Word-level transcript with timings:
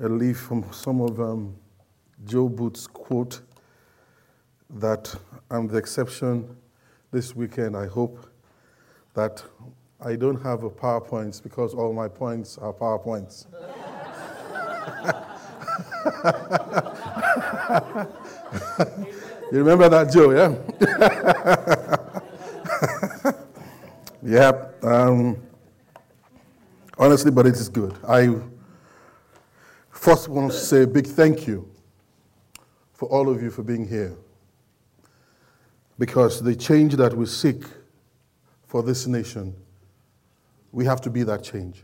a 0.00 0.08
leaf 0.08 0.38
from 0.38 0.64
some 0.72 1.00
of 1.00 1.20
um, 1.20 1.54
Joe 2.24 2.48
Booth's 2.48 2.86
quote 2.86 3.40
that 4.70 5.12
I'm 5.50 5.66
the 5.66 5.76
exception 5.76 6.56
this 7.10 7.34
weekend. 7.34 7.76
I 7.76 7.86
hope 7.86 8.24
that 9.14 9.42
I 10.00 10.14
don't 10.14 10.40
have 10.42 10.62
a 10.62 10.70
PowerPoint 10.70 11.42
because 11.42 11.74
all 11.74 11.92
my 11.92 12.06
points 12.06 12.56
are 12.58 12.72
PowerPoints. 12.72 13.46
you 19.52 19.58
remember 19.58 19.88
that, 19.88 20.12
Joe, 20.12 20.30
yeah? 20.30 20.54
yep. 24.22 24.84
Um, 24.84 25.36
honestly, 26.96 27.32
but 27.32 27.46
it 27.46 27.54
is 27.54 27.68
good. 27.68 27.96
I 28.06 28.36
first 29.98 30.28
want 30.28 30.52
to 30.52 30.56
say 30.56 30.84
a 30.84 30.86
big 30.86 31.06
thank 31.06 31.46
you 31.48 31.68
for 32.92 33.08
all 33.08 33.28
of 33.28 33.42
you 33.42 33.50
for 33.50 33.64
being 33.64 33.86
here. 33.86 34.16
Because 35.98 36.40
the 36.40 36.54
change 36.54 36.94
that 36.94 37.12
we 37.12 37.26
seek 37.26 37.64
for 38.66 38.82
this 38.82 39.08
nation, 39.08 39.54
we 40.70 40.84
have 40.84 41.00
to 41.00 41.10
be 41.10 41.24
that 41.24 41.42
change. 41.42 41.82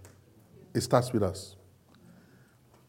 It 0.74 0.82
starts 0.82 1.12
with 1.12 1.24
us. 1.24 1.56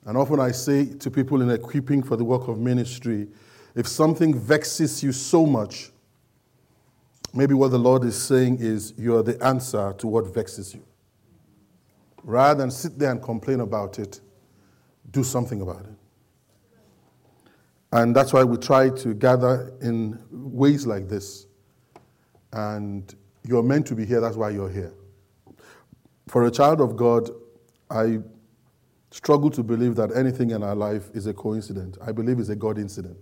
And 0.05 0.15
often 0.15 0.39
I 0.39 0.51
say 0.51 0.85
to 0.85 1.09
people 1.09 1.41
in 1.41 1.49
equipping 1.49 2.03
for 2.03 2.15
the 2.15 2.23
work 2.23 2.47
of 2.47 2.59
ministry, 2.59 3.27
if 3.73 3.87
something 3.87 4.37
vexes 4.37 5.01
you 5.01 5.11
so 5.11 5.47
much, 5.47 5.91
maybe 7.33 7.55
what 7.55 7.71
the 7.71 7.79
Lord 7.79 8.03
is 8.03 8.15
saying 8.15 8.59
is 8.59 8.93
you're 8.95 9.23
the 9.23 9.43
answer 9.43 9.91
to 9.97 10.07
what 10.07 10.31
vexes 10.31 10.75
you. 10.75 10.85
Rather 12.23 12.59
than 12.59 12.69
sit 12.69 12.99
there 12.99 13.09
and 13.09 13.21
complain 13.21 13.61
about 13.61 13.97
it, 13.97 14.21
do 15.11 15.23
something 15.23 15.61
about 15.61 15.81
it. 15.81 15.95
And 17.91 18.15
that's 18.15 18.33
why 18.33 18.43
we 18.43 18.57
try 18.57 18.89
to 18.89 19.13
gather 19.13 19.73
in 19.81 20.19
ways 20.29 20.85
like 20.85 21.07
this. 21.07 21.47
And 22.51 23.13
you're 23.43 23.63
meant 23.63 23.87
to 23.87 23.95
be 23.95 24.05
here, 24.05 24.19
that's 24.19 24.35
why 24.35 24.49
you're 24.49 24.69
here. 24.69 24.93
For 26.27 26.45
a 26.45 26.51
child 26.51 26.81
of 26.81 26.95
God, 26.95 27.29
I 27.89 28.19
struggle 29.11 29.49
to 29.51 29.63
believe 29.63 29.95
that 29.95 30.15
anything 30.15 30.51
in 30.51 30.63
our 30.63 30.75
life 30.75 31.09
is 31.13 31.27
a 31.27 31.33
coincidence. 31.33 31.97
I 32.05 32.11
believe 32.11 32.39
it's 32.39 32.49
a 32.49 32.55
God 32.55 32.77
incident. 32.77 33.17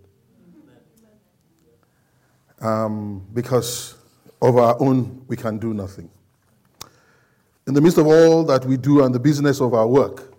Um, 2.62 3.28
because 3.34 3.96
of 4.42 4.58
our 4.58 4.76
own, 4.82 5.24
we 5.28 5.36
can 5.36 5.60
do 5.60 5.74
nothing. 5.74 6.10
In 7.68 7.74
the 7.74 7.82
midst 7.82 7.98
of 7.98 8.08
all 8.08 8.44
that 8.46 8.66
we 8.66 8.78
do 8.78 9.04
and 9.04 9.14
the 9.14 9.20
business 9.20 9.62
of 9.62 9.74
our 9.74 9.88
work, 9.88 10.33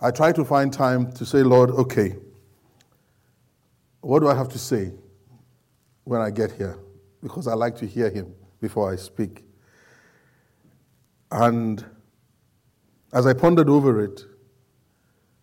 I 0.00 0.10
try 0.10 0.32
to 0.32 0.44
find 0.44 0.72
time 0.72 1.12
to 1.12 1.24
say, 1.24 1.42
Lord, 1.42 1.70
okay, 1.70 2.16
what 4.00 4.20
do 4.20 4.28
I 4.28 4.34
have 4.34 4.48
to 4.50 4.58
say 4.58 4.92
when 6.04 6.20
I 6.20 6.30
get 6.30 6.52
here? 6.52 6.78
Because 7.22 7.46
I 7.46 7.54
like 7.54 7.76
to 7.76 7.86
hear 7.86 8.10
Him 8.10 8.34
before 8.60 8.92
I 8.92 8.96
speak. 8.96 9.44
And 11.30 11.84
as 13.12 13.26
I 13.26 13.32
pondered 13.32 13.68
over 13.68 14.02
it, 14.04 14.24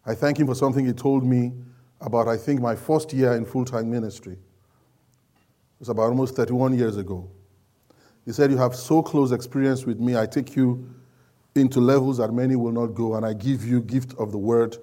I 0.05 0.13
thank 0.13 0.39
Him 0.39 0.47
for 0.47 0.55
something 0.55 0.85
He 0.85 0.93
told 0.93 1.23
me 1.23 1.53
about, 2.01 2.27
I 2.27 2.37
think, 2.37 2.61
my 2.61 2.75
first 2.75 3.13
year 3.13 3.33
in 3.33 3.45
full 3.45 3.65
time 3.65 3.89
ministry. 3.89 4.33
It 4.33 5.79
was 5.79 5.89
about 5.89 6.03
almost 6.03 6.35
31 6.35 6.77
years 6.77 6.97
ago. 6.97 7.29
He 8.25 8.31
said, 8.31 8.51
You 8.51 8.57
have 8.57 8.75
so 8.75 9.01
close 9.01 9.31
experience 9.31 9.85
with 9.85 9.99
me, 9.99 10.15
I 10.17 10.25
take 10.25 10.55
you 10.55 10.87
into 11.55 11.79
levels 11.79 12.17
that 12.17 12.31
many 12.31 12.55
will 12.55 12.71
not 12.71 12.87
go, 12.87 13.15
and 13.15 13.25
I 13.25 13.33
give 13.33 13.65
you 13.65 13.81
gift 13.81 14.13
of 14.17 14.31
the 14.31 14.37
word. 14.37 14.77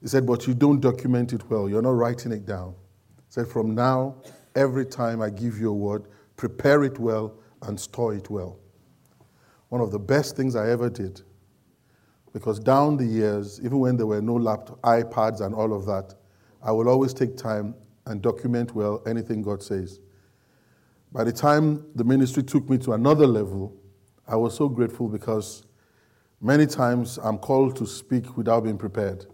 He 0.00 0.08
said, 0.08 0.26
But 0.26 0.46
you 0.46 0.54
don't 0.54 0.80
document 0.80 1.32
it 1.32 1.48
well. 1.50 1.68
You're 1.68 1.82
not 1.82 1.96
writing 1.96 2.32
it 2.32 2.46
down. 2.46 2.74
He 3.16 3.32
said, 3.32 3.48
From 3.48 3.74
now, 3.74 4.16
every 4.54 4.86
time 4.86 5.20
I 5.20 5.30
give 5.30 5.58
you 5.58 5.70
a 5.70 5.74
word, 5.74 6.06
prepare 6.36 6.84
it 6.84 6.98
well 6.98 7.34
and 7.62 7.78
store 7.78 8.14
it 8.14 8.30
well. 8.30 8.58
One 9.68 9.80
of 9.80 9.90
the 9.90 9.98
best 9.98 10.36
things 10.36 10.56
I 10.56 10.70
ever 10.70 10.88
did 10.90 11.22
because 12.32 12.60
down 12.60 12.96
the 12.96 13.04
years, 13.04 13.60
even 13.62 13.78
when 13.78 13.96
there 13.96 14.06
were 14.06 14.22
no 14.22 14.34
laptop, 14.34 14.80
iPads 14.82 15.40
and 15.40 15.54
all 15.54 15.74
of 15.74 15.84
that, 15.86 16.14
I 16.62 16.72
will 16.72 16.88
always 16.88 17.12
take 17.12 17.36
time 17.36 17.74
and 18.06 18.22
document 18.22 18.74
well 18.74 19.02
anything 19.06 19.42
God 19.42 19.62
says. 19.62 20.00
By 21.12 21.24
the 21.24 21.32
time 21.32 21.84
the 21.94 22.04
ministry 22.04 22.42
took 22.42 22.68
me 22.70 22.78
to 22.78 22.92
another 22.92 23.26
level, 23.26 23.76
I 24.28 24.36
was 24.36 24.54
so 24.54 24.68
grateful 24.68 25.08
because 25.08 25.64
many 26.40 26.66
times 26.66 27.18
I'm 27.22 27.38
called 27.38 27.76
to 27.76 27.86
speak 27.86 28.36
without 28.36 28.64
being 28.64 28.78
prepared. 28.78 29.26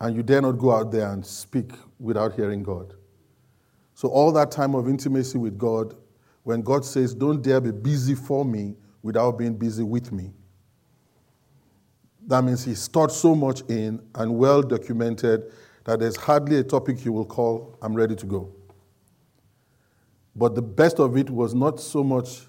And 0.00 0.16
you 0.16 0.22
dare 0.22 0.42
not 0.42 0.52
go 0.52 0.72
out 0.72 0.90
there 0.90 1.10
and 1.10 1.24
speak 1.24 1.72
without 1.98 2.34
hearing 2.34 2.62
God. 2.62 2.94
So, 3.94 4.08
all 4.08 4.32
that 4.32 4.50
time 4.50 4.74
of 4.74 4.88
intimacy 4.88 5.38
with 5.38 5.56
God, 5.56 5.94
when 6.42 6.62
God 6.62 6.84
says, 6.84 7.14
Don't 7.14 7.40
dare 7.40 7.60
be 7.60 7.70
busy 7.70 8.14
for 8.14 8.44
me 8.44 8.74
without 9.02 9.38
being 9.38 9.54
busy 9.54 9.82
with 9.82 10.10
me 10.12 10.32
that 12.26 12.42
means 12.42 12.64
he's 12.64 12.80
stored 12.80 13.12
so 13.12 13.34
much 13.34 13.62
in 13.68 14.00
and 14.14 14.36
well 14.36 14.62
documented 14.62 15.52
that 15.84 16.00
there's 16.00 16.16
hardly 16.16 16.58
a 16.58 16.64
topic 16.64 16.98
he 16.98 17.10
will 17.10 17.26
call, 17.26 17.76
I'm 17.82 17.94
ready 17.94 18.16
to 18.16 18.26
go. 18.26 18.50
But 20.34 20.54
the 20.54 20.62
best 20.62 20.98
of 20.98 21.16
it 21.16 21.30
was 21.30 21.54
not 21.54 21.78
so 21.78 22.02
much 22.02 22.46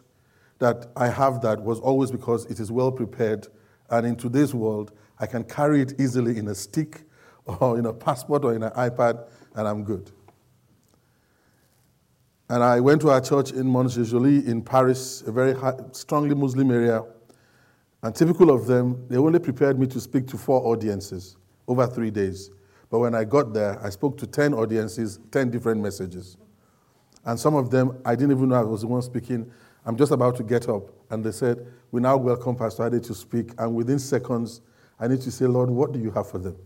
that 0.60 0.88
I 0.96 1.08
have 1.08 1.42
that, 1.42 1.62
was 1.62 1.80
always 1.80 2.12
because 2.12 2.46
it 2.46 2.60
is 2.60 2.72
well 2.72 2.92
prepared. 2.92 3.48
And 3.90 4.06
in 4.06 4.16
today's 4.16 4.54
world, 4.54 4.92
I 5.20 5.26
can 5.26 5.44
carry 5.44 5.82
it 5.82 6.00
easily 6.00 6.38
in 6.38 6.48
a 6.48 6.56
stick 6.56 7.04
or 7.46 7.78
in 7.78 7.86
a 7.86 7.94
passport 7.94 8.44
or 8.46 8.54
in 8.54 8.64
an 8.64 8.72
iPad, 8.72 9.28
and 9.56 9.68
I'm 9.68 9.84
good. 9.84 10.12
And 12.50 12.64
I 12.64 12.80
went 12.80 13.02
to 13.02 13.10
our 13.10 13.22
church 13.22 13.52
in 13.52 13.66
Montjuicy 13.66 14.46
in 14.48 14.62
Paris, 14.62 15.24
a 15.26 15.32
very 15.32 15.54
high, 15.54 15.74
strongly 15.92 16.36
Muslim 16.36 16.70
area. 16.70 17.04
And 18.04 18.14
typical 18.14 18.52
of 18.52 18.68
them, 18.68 19.04
they 19.10 19.18
only 19.18 19.40
prepared 19.40 19.80
me 19.80 19.88
to 19.88 20.00
speak 20.00 20.28
to 20.28 20.38
four 20.38 20.64
audiences 20.64 21.38
over 21.68 21.88
three 21.88 22.12
days. 22.12 22.52
But 22.92 23.00
when 23.00 23.16
I 23.16 23.24
got 23.24 23.52
there, 23.52 23.84
I 23.84 23.90
spoke 23.90 24.18
to 24.20 24.28
10 24.28 24.54
audiences, 24.54 25.20
10 25.32 25.50
different 25.50 25.82
messages. 25.82 26.38
And 27.26 27.40
some 27.40 27.56
of 27.56 27.72
them, 27.72 28.00
I 28.06 28.14
didn't 28.14 28.38
even 28.38 28.50
know 28.50 28.56
I 28.56 28.62
was 28.62 28.82
the 28.82 28.88
one 28.88 29.02
speaking. 29.02 29.52
I'm 29.85 29.96
just 29.96 30.12
about 30.12 30.35
to 30.38 30.44
get 30.44 30.68
up. 30.68 30.90
And 31.12 31.23
they 31.23 31.31
said, 31.31 31.66
We 31.91 32.01
now 32.01 32.18
welcome 32.18 32.56
Pastor 32.56 32.88
Ade 32.88 33.03
to 33.03 33.13
speak. 33.13 33.51
And 33.57 33.75
within 33.75 34.00
seconds, 34.00 34.62
I 35.00 35.07
need 35.07 35.22
to 35.22 35.31
say, 35.31 35.46
Lord, 35.46 35.69
what 35.69 35.91
do 35.91 36.00
you 36.00 36.12
have 36.12 36.29
for 36.29 36.40
them? 36.40 36.57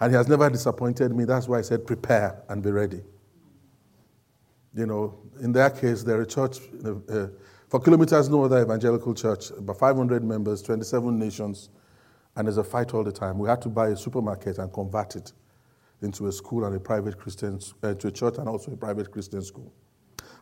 And 0.00 0.12
he 0.12 0.16
has 0.16 0.28
never 0.28 0.50
disappointed 0.50 1.14
me. 1.14 1.24
That's 1.24 1.48
why 1.48 1.58
I 1.58 1.62
said, 1.62 1.86
Prepare 1.86 2.42
and 2.48 2.62
be 2.62 2.70
ready. 2.70 3.00
You 4.74 4.86
know, 4.86 5.18
in 5.40 5.52
their 5.52 5.70
case, 5.70 6.02
they're 6.02 6.22
a 6.22 6.26
church, 6.26 6.58
uh, 6.84 7.28
for 7.68 7.80
kilometers, 7.80 8.28
no 8.28 8.44
other 8.44 8.62
evangelical 8.62 9.14
church, 9.14 9.50
about 9.50 9.78
500 9.78 10.22
members, 10.22 10.62
27 10.62 11.16
nations, 11.18 11.70
and 12.36 12.46
there's 12.46 12.56
a 12.56 12.64
fight 12.64 12.92
all 12.92 13.04
the 13.04 13.12
time. 13.12 13.38
We 13.38 13.48
had 13.48 13.62
to 13.62 13.68
buy 13.68 13.88
a 13.88 13.96
supermarket 13.96 14.58
and 14.58 14.72
convert 14.72 15.16
it 15.16 15.32
into 16.02 16.26
a 16.26 16.32
school 16.32 16.64
and 16.64 16.74
a 16.74 16.80
private 16.80 17.18
Christian, 17.18 17.60
uh, 17.82 17.94
to 17.94 18.08
a 18.08 18.10
church 18.10 18.34
and 18.38 18.48
also 18.48 18.72
a 18.72 18.76
private 18.76 19.10
Christian 19.10 19.42
school. 19.42 19.72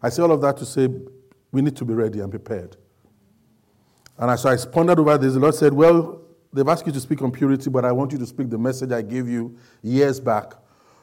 I 0.03 0.09
say 0.09 0.23
all 0.23 0.33
of 0.33 0.41
that 0.41 0.57
to 0.59 0.67
say 0.67 0.89
we 1.53 1.63
need 1.63 1.77
to 1.77 1.85
be 1.85 1.95
ready 1.95 2.21
and 2.21 2.31
prepared. 2.31 2.77
And 4.19 4.31
as 4.31 4.45
I 4.45 4.57
pondered 4.67 4.99
over 4.99 5.17
this, 5.19 5.35
the 5.35 5.41
Lord 5.41 5.55
said, 5.55 5.73
Well, 5.73 6.21
they've 6.53 6.67
asked 6.67 6.87
you 6.87 6.93
to 6.93 7.01
speak 7.01 7.23
on 7.23 7.31
purity, 7.31 7.71
but 7.71 7.85
I 7.85 7.93
want 7.93 8.13
you 8.13 8.19
to 8.19 8.27
speak 8.27 8.51
the 8.51 8.59
message 8.59 8.91
I 8.91 9.03
gave 9.03 9.29
you 9.29 9.57
years 9.83 10.19
back 10.19 10.55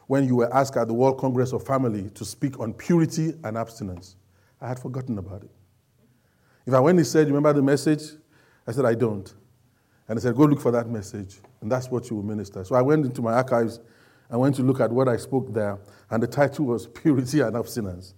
when 0.07 0.25
you 0.25 0.35
were 0.35 0.53
asked 0.53 0.75
at 0.75 0.87
the 0.87 0.93
World 0.93 1.19
Congress 1.19 1.53
of 1.53 1.65
Family 1.65 2.09
to 2.11 2.25
speak 2.25 2.59
on 2.59 2.73
purity 2.73 3.33
and 3.43 3.57
abstinence. 3.57 4.15
I 4.59 4.67
had 4.67 4.79
forgotten 4.79 5.17
about 5.17 5.43
it. 5.43 5.51
If 6.65 6.73
I 6.73 6.79
went, 6.79 6.97
he 6.97 7.03
said, 7.03 7.27
Remember 7.27 7.53
the 7.53 7.61
message? 7.61 8.03
I 8.67 8.71
said, 8.71 8.85
I 8.85 8.95
don't. 8.95 9.31
And 10.07 10.17
he 10.17 10.21
said, 10.21 10.35
Go 10.35 10.45
look 10.45 10.61
for 10.61 10.71
that 10.71 10.89
message. 10.89 11.39
And 11.61 11.71
that's 11.71 11.89
what 11.89 12.09
you 12.09 12.15
will 12.15 12.23
minister. 12.23 12.63
So 12.63 12.75
I 12.75 12.81
went 12.81 13.05
into 13.05 13.21
my 13.21 13.33
archives 13.33 13.79
and 14.29 14.39
went 14.39 14.55
to 14.55 14.63
look 14.63 14.79
at 14.79 14.91
what 14.91 15.07
I 15.07 15.17
spoke 15.17 15.53
there. 15.53 15.79
And 16.09 16.21
the 16.23 16.27
title 16.27 16.65
was 16.65 16.87
Purity 16.87 17.41
and 17.41 17.55
Abstinence. 17.55 18.13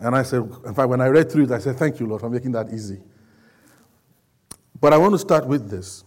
And 0.00 0.14
I 0.14 0.22
said, 0.22 0.42
In 0.64 0.74
fact, 0.74 0.88
when 0.88 1.00
I 1.00 1.06
read 1.06 1.30
through 1.30 1.44
it, 1.44 1.50
I 1.50 1.58
said, 1.58 1.76
Thank 1.76 2.00
you, 2.00 2.06
Lord, 2.06 2.20
for 2.20 2.30
making 2.30 2.52
that 2.52 2.72
easy. 2.72 3.00
But 4.80 4.92
I 4.92 4.98
want 4.98 5.12
to 5.12 5.18
start 5.18 5.46
with 5.46 5.70
this. 5.70 6.04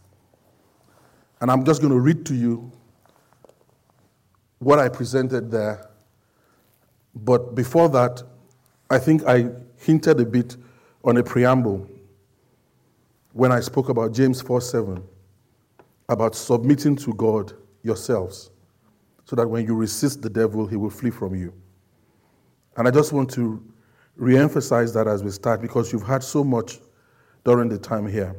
And 1.39 1.51
I'm 1.51 1.63
just 1.63 1.81
going 1.81 1.94
to 1.94 2.00
read 2.00 2.25
to 2.28 2.36
you 2.36 2.72
what 4.60 4.80
I 4.80 4.89
presented 4.89 5.51
there. 5.51 5.89
But 7.16 7.56
before 7.56 7.89
that, 7.89 8.24
I 8.89 9.00
think 9.00 9.24
I 9.25 9.50
hinted 9.78 10.19
a 10.19 10.25
bit 10.25 10.57
on 11.04 11.18
a 11.18 11.24
preamble 11.24 11.88
when 13.33 13.51
I 13.51 13.60
spoke 13.60 13.90
about 13.90 14.13
James 14.13 14.42
4 14.42 14.62
7, 14.62 15.04
about 16.10 16.36
submitting 16.36 16.95
to 16.98 17.13
God 17.13 17.54
yourselves, 17.83 18.50
so 19.25 19.36
that 19.36 19.48
when 19.48 19.66
you 19.66 19.75
resist 19.75 20.22
the 20.22 20.30
devil, 20.30 20.66
he 20.66 20.75
will 20.75 20.90
flee 20.90 21.12
from 21.12 21.36
you. 21.36 21.54
And 22.75 22.88
I 22.88 22.92
just 22.92 23.13
want 23.13 23.30
to 23.31 23.63
re 24.18 24.38
emphasize 24.38 24.94
that 24.94 25.08
as 25.08 25.24
we 25.24 25.31
start 25.31 25.62
because 25.62 25.94
you've 25.94 26.06
had 26.06 26.24
so 26.24 26.44
much 26.44 26.80
during 27.46 27.69
the 27.69 27.78
time 27.78 28.08
here. 28.08 28.36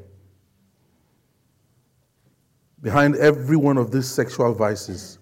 Behind 2.83 3.17
every 3.17 3.57
one 3.57 3.79
of 3.79 3.91
these 3.91 4.09
sexual 4.09 4.53
vices 4.55 5.19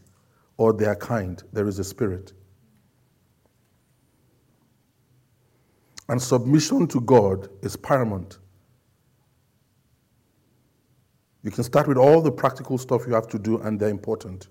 or 0.57 0.73
their 0.73 0.97
kind, 0.97 1.43
there 1.53 1.69
is 1.69 1.79
a 1.79 1.85
spirit. 1.85 2.33
And 6.09 6.21
submission 6.21 6.87
to 6.89 7.01
God 7.01 7.49
is 7.63 7.77
paramount. 7.77 8.39
You 11.43 11.51
can 11.51 11.65
start 11.65 11.87
with 11.87 11.97
all 11.97 12.21
the 12.21 12.33
practical 12.33 12.79
stuff 12.79 13.07
you 13.07 13.15
have 13.15 13.29
to 13.29 13.39
do, 13.39 13.59
and 13.59 13.79
they're 13.79 13.89
important. 13.89 14.49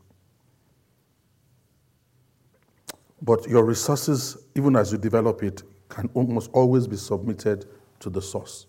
But 3.21 3.47
your 3.47 3.65
resources, 3.65 4.37
even 4.55 4.75
as 4.75 4.91
you 4.91 4.97
develop 4.97 5.43
it, 5.43 5.63
can 5.95 6.09
almost 6.13 6.51
always 6.51 6.87
be 6.87 6.97
submitted 6.97 7.65
to 8.01 8.09
the 8.09 8.21
source. 8.21 8.67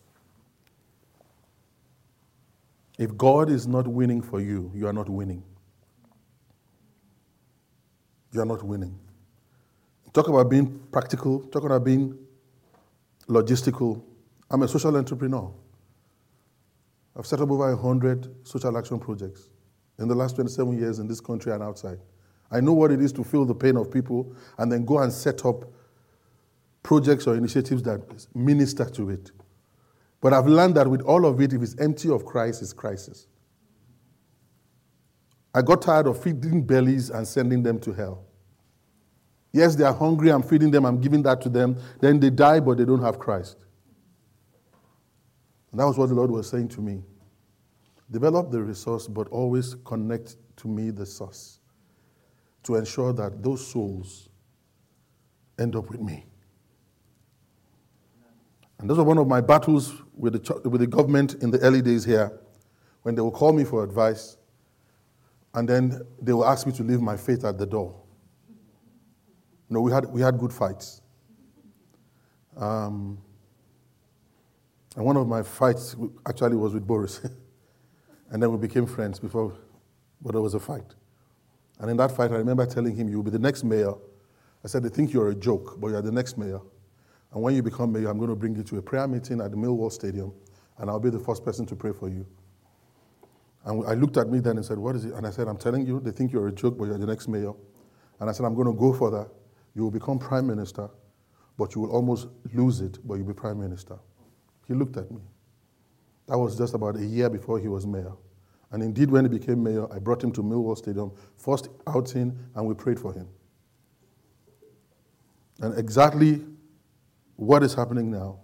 If 2.98 3.16
God 3.16 3.50
is 3.50 3.66
not 3.66 3.88
winning 3.88 4.22
for 4.22 4.40
you, 4.40 4.70
you 4.72 4.86
are 4.86 4.92
not 4.92 5.08
winning. 5.08 5.42
You 8.30 8.42
are 8.42 8.46
not 8.46 8.62
winning. 8.62 8.96
Talk 10.12 10.28
about 10.28 10.48
being 10.48 10.78
practical, 10.92 11.40
talk 11.40 11.64
about 11.64 11.82
being 11.84 12.16
logistical. 13.28 14.02
I'm 14.48 14.62
a 14.62 14.68
social 14.68 14.96
entrepreneur. 14.96 15.52
I've 17.18 17.26
set 17.26 17.40
up 17.40 17.50
over 17.50 17.74
100 17.74 18.46
social 18.46 18.78
action 18.78 19.00
projects 19.00 19.50
in 19.98 20.06
the 20.06 20.14
last 20.14 20.36
27 20.36 20.78
years 20.78 21.00
in 21.00 21.08
this 21.08 21.20
country 21.20 21.52
and 21.52 21.62
outside. 21.62 21.98
I 22.52 22.60
know 22.60 22.72
what 22.72 22.92
it 22.92 23.02
is 23.02 23.12
to 23.14 23.24
feel 23.24 23.44
the 23.44 23.54
pain 23.54 23.76
of 23.76 23.90
people 23.90 24.32
and 24.58 24.70
then 24.70 24.84
go 24.84 25.00
and 25.00 25.12
set 25.12 25.44
up 25.44 25.64
projects 26.86 27.26
or 27.26 27.34
initiatives 27.34 27.82
that 27.82 28.00
minister 28.32 28.84
to 28.84 29.10
it. 29.10 29.32
But 30.20 30.32
I've 30.32 30.46
learned 30.46 30.76
that 30.76 30.88
with 30.88 31.02
all 31.02 31.26
of 31.26 31.40
it, 31.40 31.52
if 31.52 31.60
it's 31.60 31.74
empty 31.80 32.08
of 32.08 32.24
Christ, 32.24 32.62
it's 32.62 32.72
crisis. 32.72 33.26
I 35.52 35.62
got 35.62 35.82
tired 35.82 36.06
of 36.06 36.22
feeding 36.22 36.62
bellies 36.62 37.10
and 37.10 37.26
sending 37.26 37.64
them 37.64 37.80
to 37.80 37.92
hell. 37.92 38.24
Yes, 39.52 39.74
they 39.74 39.82
are 39.82 39.92
hungry, 39.92 40.30
I'm 40.30 40.44
feeding 40.44 40.70
them, 40.70 40.84
I'm 40.84 41.00
giving 41.00 41.24
that 41.24 41.40
to 41.40 41.48
them. 41.48 41.76
Then 42.00 42.20
they 42.20 42.30
die, 42.30 42.60
but 42.60 42.78
they 42.78 42.84
don't 42.84 43.02
have 43.02 43.18
Christ. 43.18 43.56
And 45.72 45.80
that 45.80 45.86
was 45.86 45.98
what 45.98 46.08
the 46.08 46.14
Lord 46.14 46.30
was 46.30 46.48
saying 46.48 46.68
to 46.68 46.80
me. 46.80 47.02
Develop 48.12 48.52
the 48.52 48.62
resource, 48.62 49.08
but 49.08 49.26
always 49.28 49.74
connect 49.84 50.36
to 50.58 50.68
me 50.68 50.90
the 50.90 51.04
source 51.04 51.58
to 52.62 52.76
ensure 52.76 53.12
that 53.14 53.42
those 53.42 53.66
souls 53.66 54.28
end 55.58 55.74
up 55.74 55.90
with 55.90 56.00
me. 56.00 56.26
And 58.78 58.90
those 58.90 58.98
were 58.98 59.04
one 59.04 59.18
of 59.18 59.26
my 59.26 59.40
battles 59.40 59.94
with 60.16 60.32
the, 60.32 60.68
with 60.68 60.80
the 60.80 60.86
government 60.86 61.34
in 61.42 61.50
the 61.50 61.58
early 61.60 61.82
days 61.82 62.04
here, 62.04 62.38
when 63.02 63.14
they 63.14 63.22
would 63.22 63.32
call 63.32 63.52
me 63.52 63.64
for 63.64 63.82
advice, 63.82 64.36
and 65.54 65.68
then 65.68 66.02
they 66.20 66.32
would 66.32 66.44
ask 66.44 66.66
me 66.66 66.72
to 66.74 66.82
leave 66.82 67.00
my 67.00 67.16
faith 67.16 67.44
at 67.44 67.56
the 67.56 67.66
door. 67.66 67.94
You 69.68 69.74
know, 69.74 69.80
we 69.80 69.90
had, 69.92 70.06
we 70.06 70.20
had 70.20 70.38
good 70.38 70.52
fights. 70.52 71.00
Um, 72.56 73.18
and 74.94 75.04
one 75.04 75.16
of 75.16 75.26
my 75.26 75.42
fights 75.42 75.96
actually 76.26 76.56
was 76.56 76.72
with 76.72 76.86
Boris. 76.86 77.20
and 78.30 78.42
then 78.42 78.50
we 78.50 78.58
became 78.58 78.86
friends 78.86 79.18
before, 79.18 79.56
but 80.20 80.32
there 80.32 80.40
was 80.40 80.54
a 80.54 80.60
fight. 80.60 80.94
And 81.78 81.90
in 81.90 81.96
that 81.98 82.12
fight, 82.12 82.30
I 82.30 82.36
remember 82.36 82.64
telling 82.66 82.96
him, 82.96 83.08
You'll 83.08 83.22
be 83.22 83.30
the 83.30 83.38
next 83.38 83.64
mayor. 83.64 83.92
I 84.64 84.68
said, 84.68 84.82
They 84.82 84.88
think 84.88 85.12
you're 85.12 85.30
a 85.30 85.34
joke, 85.34 85.78
but 85.78 85.88
you're 85.88 86.02
the 86.02 86.12
next 86.12 86.38
mayor. 86.38 86.60
And 87.36 87.42
when 87.42 87.54
you 87.54 87.62
become 87.62 87.92
mayor, 87.92 88.08
I'm 88.08 88.16
going 88.16 88.30
to 88.30 88.34
bring 88.34 88.56
you 88.56 88.62
to 88.62 88.78
a 88.78 88.82
prayer 88.82 89.06
meeting 89.06 89.42
at 89.42 89.50
the 89.50 89.58
Millwall 89.58 89.92
Stadium, 89.92 90.32
and 90.78 90.88
I'll 90.88 90.98
be 90.98 91.10
the 91.10 91.18
first 91.18 91.44
person 91.44 91.66
to 91.66 91.76
pray 91.76 91.92
for 91.92 92.08
you. 92.08 92.26
And 93.66 93.86
I 93.86 93.92
looked 93.92 94.16
at 94.16 94.30
me 94.30 94.38
then 94.38 94.56
and 94.56 94.64
said, 94.64 94.78
What 94.78 94.96
is 94.96 95.04
it? 95.04 95.12
And 95.12 95.26
I 95.26 95.30
said, 95.30 95.46
I'm 95.46 95.58
telling 95.58 95.86
you, 95.86 96.00
they 96.00 96.12
think 96.12 96.32
you're 96.32 96.48
a 96.48 96.52
joke, 96.52 96.78
but 96.78 96.86
you're 96.86 96.96
the 96.96 97.04
next 97.04 97.28
mayor. 97.28 97.52
And 98.20 98.30
I 98.30 98.32
said, 98.32 98.46
I'm 98.46 98.54
going 98.54 98.68
to 98.68 98.72
go 98.72 98.94
for 98.94 99.10
that. 99.10 99.28
You 99.74 99.82
will 99.82 99.90
become 99.90 100.18
prime 100.18 100.46
minister, 100.46 100.88
but 101.58 101.74
you 101.74 101.82
will 101.82 101.90
almost 101.90 102.28
lose 102.54 102.80
it, 102.80 103.06
but 103.06 103.16
you'll 103.16 103.26
be 103.26 103.34
prime 103.34 103.60
minister. 103.60 103.98
He 104.66 104.72
looked 104.72 104.96
at 104.96 105.10
me. 105.10 105.20
That 106.28 106.38
was 106.38 106.56
just 106.56 106.72
about 106.72 106.96
a 106.96 107.04
year 107.04 107.28
before 107.28 107.58
he 107.58 107.68
was 107.68 107.86
mayor. 107.86 108.14
And 108.70 108.82
indeed, 108.82 109.10
when 109.10 109.26
he 109.26 109.38
became 109.38 109.62
mayor, 109.62 109.92
I 109.92 109.98
brought 109.98 110.24
him 110.24 110.32
to 110.32 110.42
Millwall 110.42 110.78
Stadium, 110.78 111.12
first 111.36 111.68
outing, 111.86 112.34
and 112.54 112.66
we 112.66 112.72
prayed 112.72 112.98
for 112.98 113.12
him. 113.12 113.28
And 115.60 115.78
exactly 115.78 116.42
what 117.36 117.62
is 117.62 117.74
happening 117.74 118.10
now 118.10 118.40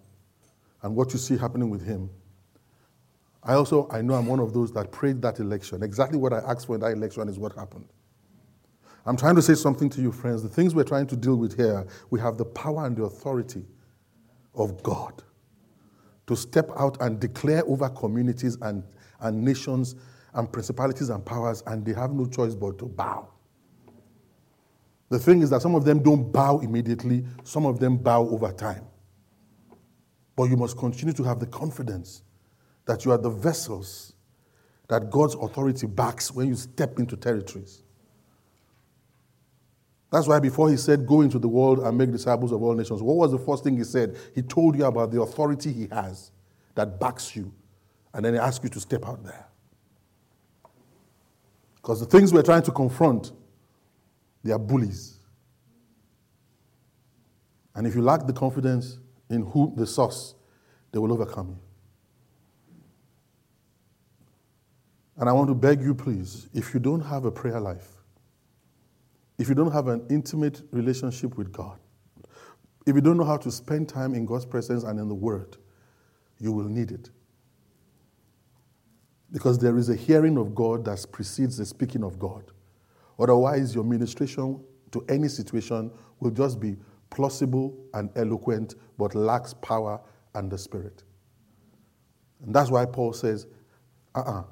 and 0.82 0.94
what 0.94 1.12
you 1.12 1.18
see 1.18 1.36
happening 1.36 1.70
with 1.70 1.84
him. 1.84 2.10
I 3.42 3.54
also, 3.54 3.88
I 3.90 4.02
know 4.02 4.14
I'm 4.14 4.26
one 4.26 4.38
of 4.38 4.52
those 4.52 4.72
that 4.72 4.92
prayed 4.92 5.20
that 5.22 5.40
election. 5.40 5.82
Exactly 5.82 6.18
what 6.18 6.32
I 6.32 6.38
asked 6.38 6.66
for 6.66 6.74
in 6.74 6.80
that 6.82 6.92
election 6.92 7.28
is 7.28 7.38
what 7.38 7.52
happened. 7.54 7.86
I'm 9.04 9.16
trying 9.16 9.34
to 9.34 9.42
say 9.42 9.54
something 9.54 9.90
to 9.90 10.00
you, 10.00 10.12
friends. 10.12 10.42
The 10.44 10.48
things 10.48 10.74
we're 10.74 10.84
trying 10.84 11.08
to 11.08 11.16
deal 11.16 11.36
with 11.36 11.56
here, 11.56 11.86
we 12.10 12.20
have 12.20 12.36
the 12.38 12.44
power 12.44 12.86
and 12.86 12.96
the 12.96 13.02
authority 13.02 13.64
of 14.54 14.80
God 14.82 15.22
to 16.28 16.36
step 16.36 16.70
out 16.76 17.00
and 17.00 17.18
declare 17.18 17.64
over 17.66 17.88
communities 17.88 18.56
and, 18.62 18.84
and 19.20 19.42
nations 19.42 19.96
and 20.34 20.50
principalities 20.52 21.08
and 21.08 21.24
powers, 21.24 21.62
and 21.66 21.84
they 21.84 21.92
have 21.92 22.12
no 22.12 22.26
choice 22.26 22.54
but 22.54 22.78
to 22.78 22.86
bow. 22.86 23.28
The 25.12 25.18
thing 25.18 25.42
is 25.42 25.50
that 25.50 25.60
some 25.60 25.74
of 25.74 25.84
them 25.84 26.02
don't 26.02 26.32
bow 26.32 26.60
immediately, 26.60 27.22
some 27.44 27.66
of 27.66 27.78
them 27.78 27.98
bow 27.98 28.26
over 28.30 28.50
time. 28.50 28.86
But 30.34 30.44
you 30.44 30.56
must 30.56 30.78
continue 30.78 31.12
to 31.12 31.22
have 31.24 31.38
the 31.38 31.44
confidence 31.44 32.22
that 32.86 33.04
you 33.04 33.12
are 33.12 33.18
the 33.18 33.28
vessels 33.28 34.14
that 34.88 35.10
God's 35.10 35.34
authority 35.34 35.86
backs 35.86 36.32
when 36.32 36.48
you 36.48 36.54
step 36.54 36.98
into 36.98 37.14
territories. 37.18 37.82
That's 40.10 40.26
why 40.26 40.40
before 40.40 40.70
he 40.70 40.78
said, 40.78 41.06
Go 41.06 41.20
into 41.20 41.38
the 41.38 41.48
world 41.48 41.80
and 41.80 41.98
make 41.98 42.10
disciples 42.10 42.50
of 42.50 42.62
all 42.62 42.72
nations, 42.72 43.02
what 43.02 43.16
was 43.16 43.32
the 43.32 43.38
first 43.38 43.64
thing 43.64 43.76
he 43.76 43.84
said? 43.84 44.16
He 44.34 44.40
told 44.40 44.78
you 44.78 44.86
about 44.86 45.10
the 45.10 45.20
authority 45.20 45.74
he 45.74 45.88
has 45.88 46.30
that 46.74 46.98
backs 46.98 47.36
you, 47.36 47.52
and 48.14 48.24
then 48.24 48.32
he 48.32 48.40
asked 48.40 48.64
you 48.64 48.70
to 48.70 48.80
step 48.80 49.06
out 49.06 49.22
there. 49.22 49.46
Because 51.76 52.00
the 52.00 52.06
things 52.06 52.32
we're 52.32 52.40
trying 52.40 52.62
to 52.62 52.72
confront, 52.72 53.32
they 54.42 54.52
are 54.52 54.58
bullies. 54.58 55.18
And 57.74 57.86
if 57.86 57.94
you 57.94 58.02
lack 58.02 58.26
the 58.26 58.32
confidence 58.32 58.98
in 59.30 59.46
who 59.46 59.72
the 59.76 59.86
source, 59.86 60.34
they 60.90 60.98
will 60.98 61.12
overcome 61.12 61.48
you. 61.50 61.58
And 65.16 65.28
I 65.28 65.32
want 65.32 65.48
to 65.48 65.54
beg 65.54 65.80
you, 65.80 65.94
please, 65.94 66.48
if 66.52 66.74
you 66.74 66.80
don't 66.80 67.00
have 67.00 67.24
a 67.24 67.30
prayer 67.30 67.60
life, 67.60 67.88
if 69.38 69.48
you 69.48 69.54
don't 69.54 69.72
have 69.72 69.88
an 69.88 70.04
intimate 70.10 70.62
relationship 70.70 71.36
with 71.36 71.52
God, 71.52 71.78
if 72.86 72.94
you 72.94 73.00
don't 73.00 73.16
know 73.16 73.24
how 73.24 73.36
to 73.36 73.50
spend 73.50 73.88
time 73.88 74.14
in 74.14 74.26
God's 74.26 74.44
presence 74.44 74.82
and 74.82 74.98
in 74.98 75.08
the 75.08 75.14
Word, 75.14 75.56
you 76.38 76.52
will 76.52 76.68
need 76.68 76.90
it. 76.90 77.10
Because 79.30 79.58
there 79.58 79.78
is 79.78 79.88
a 79.88 79.94
hearing 79.94 80.36
of 80.36 80.54
God 80.54 80.84
that 80.84 81.06
precedes 81.12 81.56
the 81.56 81.64
speaking 81.64 82.02
of 82.02 82.18
God. 82.18 82.50
Otherwise, 83.22 83.72
your 83.72 83.84
ministration 83.84 84.60
to 84.90 85.04
any 85.08 85.28
situation 85.28 85.92
will 86.18 86.32
just 86.32 86.58
be 86.58 86.76
plausible 87.08 87.72
and 87.94 88.10
eloquent, 88.16 88.74
but 88.98 89.14
lacks 89.14 89.54
power 89.54 90.00
and 90.34 90.50
the 90.50 90.58
Spirit. 90.58 91.04
And 92.44 92.52
that's 92.52 92.68
why 92.68 92.84
Paul 92.84 93.12
says, 93.12 93.46
uh 94.16 94.20
uh-uh, 94.20 94.40
uh 94.40 94.44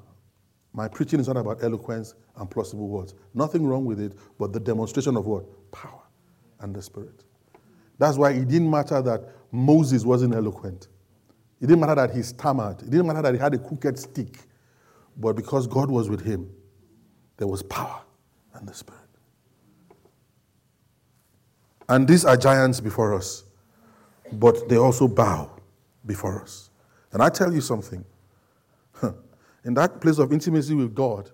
my 0.73 0.87
preaching 0.87 1.19
is 1.19 1.27
not 1.27 1.35
about 1.35 1.61
eloquence 1.61 2.13
and 2.37 2.49
plausible 2.49 2.87
words. 2.87 3.13
Nothing 3.33 3.67
wrong 3.67 3.83
with 3.83 3.99
it, 3.99 4.13
but 4.39 4.53
the 4.53 4.59
demonstration 4.59 5.17
of 5.17 5.27
what? 5.27 5.43
Power 5.73 6.03
and 6.61 6.73
the 6.73 6.81
Spirit. 6.81 7.25
That's 7.97 8.17
why 8.17 8.31
it 8.31 8.47
didn't 8.47 8.69
matter 8.69 9.01
that 9.01 9.21
Moses 9.51 10.05
wasn't 10.05 10.33
eloquent. 10.33 10.87
It 11.59 11.67
didn't 11.67 11.81
matter 11.81 11.95
that 11.95 12.15
he 12.15 12.23
stammered. 12.23 12.81
It 12.83 12.89
didn't 12.89 13.05
matter 13.05 13.21
that 13.21 13.33
he 13.33 13.39
had 13.39 13.53
a 13.53 13.57
crooked 13.57 13.99
stick. 13.99 14.37
But 15.17 15.35
because 15.35 15.67
God 15.67 15.91
was 15.91 16.09
with 16.09 16.21
him, 16.21 16.49
there 17.35 17.47
was 17.47 17.63
power 17.63 18.01
and 18.53 18.67
the 18.67 18.73
Spirit. 18.73 19.01
And 21.89 22.07
these 22.07 22.23
are 22.23 22.37
giants 22.37 22.79
before 22.79 23.13
us, 23.13 23.43
but 24.31 24.69
they 24.69 24.77
also 24.77 25.07
bow 25.07 25.51
before 26.05 26.41
us. 26.41 26.69
And 27.11 27.21
I 27.21 27.29
tell 27.29 27.53
you 27.53 27.61
something 27.61 28.05
in 29.65 29.73
that 29.73 29.99
place 29.99 30.17
of 30.17 30.31
intimacy 30.31 30.73
with 30.73 30.95
God, 30.95 31.29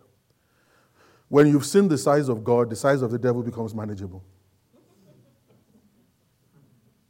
when 1.30 1.48
you've 1.48 1.66
seen 1.66 1.88
the 1.88 1.98
size 1.98 2.30
of 2.30 2.44
God, 2.44 2.70
the 2.70 2.76
size 2.76 3.02
of 3.02 3.12
the 3.12 3.20
devil 3.20 3.44
becomes 3.44 3.76
manageable. 3.76 4.24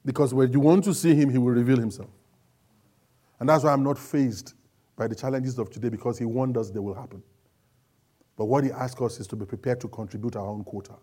Because 0.03 0.33
when 0.33 0.51
you 0.51 0.59
want 0.59 0.83
to 0.85 0.93
see 0.93 1.13
him, 1.13 1.29
he 1.29 1.37
will 1.37 1.51
reveal 1.51 1.77
himself. 1.77 2.09
And 3.39 3.47
that's 3.47 3.63
why 3.63 3.71
I'm 3.71 3.83
not 3.83 3.99
fazed 3.99 4.53
by 4.95 5.07
the 5.07 5.15
challenges 5.15 5.59
of 5.59 5.69
today 5.69 5.89
because 5.89 6.17
he 6.17 6.25
warned 6.25 6.57
us 6.57 6.71
they 6.71 6.79
will 6.79 6.95
happen. 6.95 7.21
But 8.37 8.45
what 8.45 8.63
he 8.63 8.71
asks 8.71 9.01
us 9.01 9.19
is 9.19 9.27
to 9.27 9.35
be 9.35 9.45
prepared 9.45 9.81
to 9.81 9.87
contribute 9.87 10.35
our 10.35 10.45
own 10.45 10.63
quota. 10.63 10.93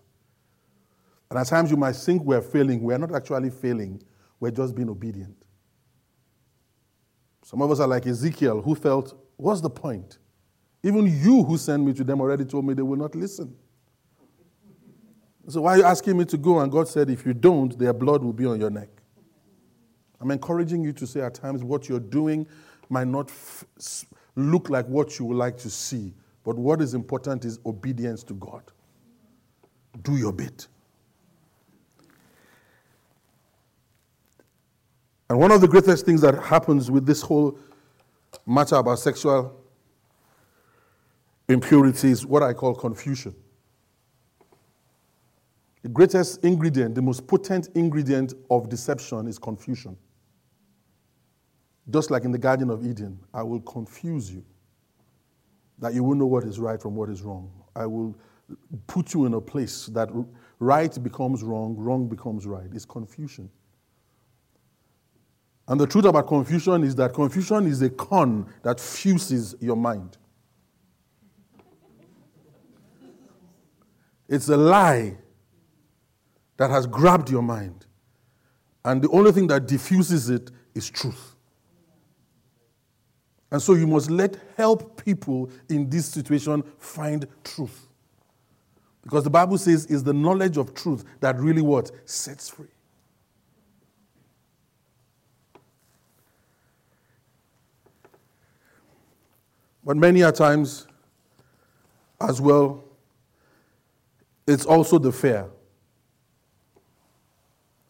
And 1.31 1.39
at 1.39 1.47
times 1.49 1.71
you 1.71 1.77
might 1.77 1.97
think 1.97 2.23
we're 2.23 2.41
failing. 2.41 2.81
We're 2.83 2.97
not 2.97 3.15
actually 3.15 3.51
failing, 3.51 4.01
we're 4.39 4.53
just 4.53 4.75
being 4.75 4.89
obedient. 4.89 5.37
Some 7.43 7.61
of 7.61 7.71
us 7.71 7.81
are 7.81 7.89
like 7.89 8.07
Ezekiel, 8.07 8.63
who 8.63 8.75
felt, 8.75 9.15
what's 9.37 9.61
the 9.61 9.69
point? 9.69 10.19
Even 10.83 11.07
you 11.07 11.43
who 11.43 11.59
sent 11.59 11.85
me 11.85 11.93
to 11.95 12.05
them 12.05 12.21
already 12.21 12.45
told 12.45 12.65
me 12.65 12.73
they 12.73 12.83
will 12.83 12.97
not 12.97 13.15
listen. 13.15 13.55
So 15.49 15.63
why 15.63 15.75
are 15.75 15.79
you 15.79 15.85
asking 15.85 16.17
me 16.17 16.25
to 16.27 16.39
go? 16.39 16.61
And 16.61 16.73
God 16.73 16.89
said, 16.89 17.11
if 17.11 17.27
you 17.27 17.35
don't, 17.35 17.79
their 17.79 17.93
blood 17.93 18.23
will 18.23 18.33
be 18.33 18.47
on 18.47 18.59
your 18.59 18.71
neck. 18.71 18.89
I'm 20.21 20.31
encouraging 20.31 20.83
you 20.83 20.93
to 20.95 21.07
say 21.07 21.21
at 21.21 21.35
times 21.35 21.63
what 21.63 21.89
you're 21.89 22.01
doing 22.01 22.47
might 22.89 23.09
not 23.09 23.29
f- 23.31 24.07
look 24.37 24.71
like 24.71 24.87
what 24.87 25.19
you 25.19 25.27
would 25.27 25.37
like 25.37 25.59
to 25.59 25.71
see, 25.71 26.15
but 26.45 26.57
what 26.57 26.83
is 26.83 26.95
important 26.95 27.45
is 27.45 27.59
obedience 27.65 28.23
to 28.25 28.35
God. 28.35 28.63
Do 30.03 30.17
your 30.17 30.33
bit. 30.33 30.69
And 35.31 35.39
one 35.39 35.51
of 35.51 35.63
the 35.63 35.69
greatest 35.69 36.05
things 36.05 36.21
that 36.21 36.35
happens 36.45 36.91
with 36.91 37.07
this 37.07 37.23
whole 37.23 37.59
matter 38.47 38.77
about 38.77 38.99
sexual 38.99 39.59
impurity 41.49 42.11
is 42.11 42.27
what 42.27 42.43
I 42.43 42.53
call 42.53 42.75
confusion. 42.75 43.35
The 45.83 45.89
greatest 45.89 46.45
ingredient, 46.45 46.95
the 46.95 47.03
most 47.03 47.27
potent 47.27 47.69
ingredient 47.75 48.35
of 48.51 48.69
deception 48.69 49.27
is 49.27 49.39
confusion. 49.39 49.97
Just 51.91 52.11
like 52.11 52.25
in 52.25 52.33
the 52.33 52.39
Garden 52.39 52.71
of 52.71 52.87
Eden, 52.87 53.19
I 53.33 53.43
will 53.43 53.61
confuse 53.61 54.31
you 54.31 54.45
that 55.79 55.95
you 55.95 56.05
will 56.05 56.15
know 56.15 56.27
what 56.27 56.45
is 56.45 56.59
right 56.59 56.81
from 56.81 56.95
what 56.95 57.09
is 57.09 57.23
wrong. 57.23 57.51
I 57.75 57.87
will 57.87 58.17
put 58.87 59.15
you 59.15 59.25
in 59.27 59.35
a 59.35 59.41
place 59.41 59.87
that 59.87 60.11
right 60.59 61.03
becomes 61.03 61.43
wrong, 61.43 61.77
wrong 61.77 62.09
becomes 62.09 62.47
right. 62.47 62.69
It's 62.73 62.85
confusion. 62.85 63.51
And 65.67 65.81
the 65.81 65.87
truth 65.87 66.05
about 66.05 66.27
confusion 66.29 66.85
is 66.85 66.95
that 66.97 67.15
confusion 67.15 67.67
is 67.67 67.81
a 67.83 67.89
con 67.91 68.47
that 68.63 68.79
fuses 68.79 69.55
your 69.61 69.77
mind. 69.77 70.19
It's 74.29 74.49
a 74.49 74.57
lie 74.57 75.17
that 76.57 76.71
has 76.71 76.87
grabbed 76.87 77.31
your 77.31 77.43
mind. 77.43 77.87
And 78.85 79.01
the 79.01 79.09
only 79.09 79.33
thing 79.33 79.47
that 79.49 79.67
diffuses 79.67 80.29
it 80.29 80.51
is 80.75 80.91
truth. 80.91 81.34
And 83.51 83.63
so 83.63 83.75
you 83.75 83.87
must 83.87 84.11
let 84.11 84.37
help 84.57 85.05
people 85.05 85.51
in 85.69 85.89
this 85.89 86.07
situation 86.07 86.63
find 86.79 87.27
truth. 87.45 87.87
Because 89.03 89.23
the 89.23 89.31
Bible 89.31 89.59
says 89.59 89.87
it's 89.87 90.03
the 90.03 90.15
knowledge 90.15 90.57
of 90.57 90.75
truth 90.75 91.05
that 91.21 91.39
really 91.39 91.63
what? 91.63 91.91
Sets 92.05 92.49
free. 92.49 92.67
But 99.85 99.99
many 99.99 100.23
a 100.23 100.33
times, 100.33 100.87
as 102.21 102.41
well, 102.41 102.83
it's 104.47 104.65
also 104.65 104.99
the 104.99 105.13
fear. 105.13 105.47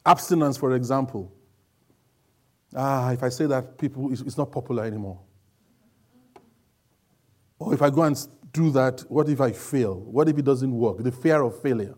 Abstinence, 0.04 0.56
for 0.56 0.74
example. 0.74 1.32
Ah, 2.74 3.12
if 3.12 3.22
I 3.22 3.28
say 3.28 3.46
that, 3.46 3.78
people, 3.78 4.10
it's 4.12 4.36
not 4.36 4.50
popular 4.50 4.84
anymore. 4.84 5.20
Or 7.58 7.72
if 7.72 7.82
I 7.82 7.90
go 7.90 8.02
and 8.02 8.16
do 8.52 8.70
that, 8.70 9.00
what 9.08 9.28
if 9.28 9.40
I 9.40 9.52
fail? 9.52 10.00
What 10.00 10.28
if 10.28 10.38
it 10.38 10.44
doesn't 10.44 10.72
work? 10.72 10.98
The 10.98 11.12
fear 11.12 11.42
of 11.42 11.60
failure 11.60 11.94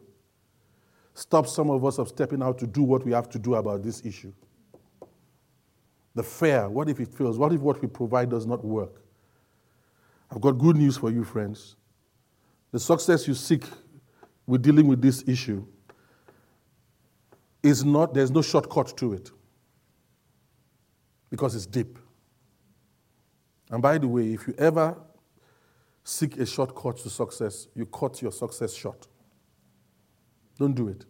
stops 1.14 1.52
some 1.52 1.70
of 1.70 1.84
us 1.84 1.98
of 1.98 2.08
stepping 2.08 2.42
out 2.42 2.58
to 2.58 2.66
do 2.66 2.82
what 2.82 3.04
we 3.04 3.12
have 3.12 3.28
to 3.30 3.38
do 3.38 3.54
about 3.54 3.82
this 3.82 4.04
issue. 4.04 4.32
The 6.14 6.22
fear, 6.22 6.68
what 6.68 6.88
if 6.88 7.00
it 7.00 7.08
fails? 7.08 7.38
What 7.38 7.52
if 7.52 7.60
what 7.60 7.80
we 7.80 7.88
provide 7.88 8.30
does 8.30 8.46
not 8.46 8.64
work? 8.64 9.02
I've 10.30 10.40
got 10.40 10.52
good 10.52 10.76
news 10.76 10.96
for 10.96 11.10
you, 11.10 11.24
friends. 11.24 11.76
The 12.72 12.80
success 12.80 13.28
you 13.28 13.34
seek 13.34 13.64
with 14.46 14.62
dealing 14.62 14.86
with 14.86 15.00
this 15.00 15.24
issue 15.26 15.64
is 17.62 17.84
not, 17.84 18.14
there's 18.14 18.30
no 18.30 18.42
shortcut 18.42 18.96
to 18.98 19.12
it 19.12 19.30
because 21.30 21.54
it's 21.54 21.66
deep. 21.66 21.98
And 23.70 23.82
by 23.82 23.98
the 23.98 24.06
way, 24.06 24.32
if 24.32 24.46
you 24.46 24.54
ever 24.58 24.96
seek 26.06 26.36
a 26.38 26.46
shortcut 26.46 26.96
to 26.98 27.10
success, 27.10 27.66
you 27.74 27.84
cut 27.84 28.22
your 28.22 28.30
success 28.30 28.72
short. 28.72 29.08
Don't 30.56 30.72
do 30.72 30.86
it. 30.86 31.04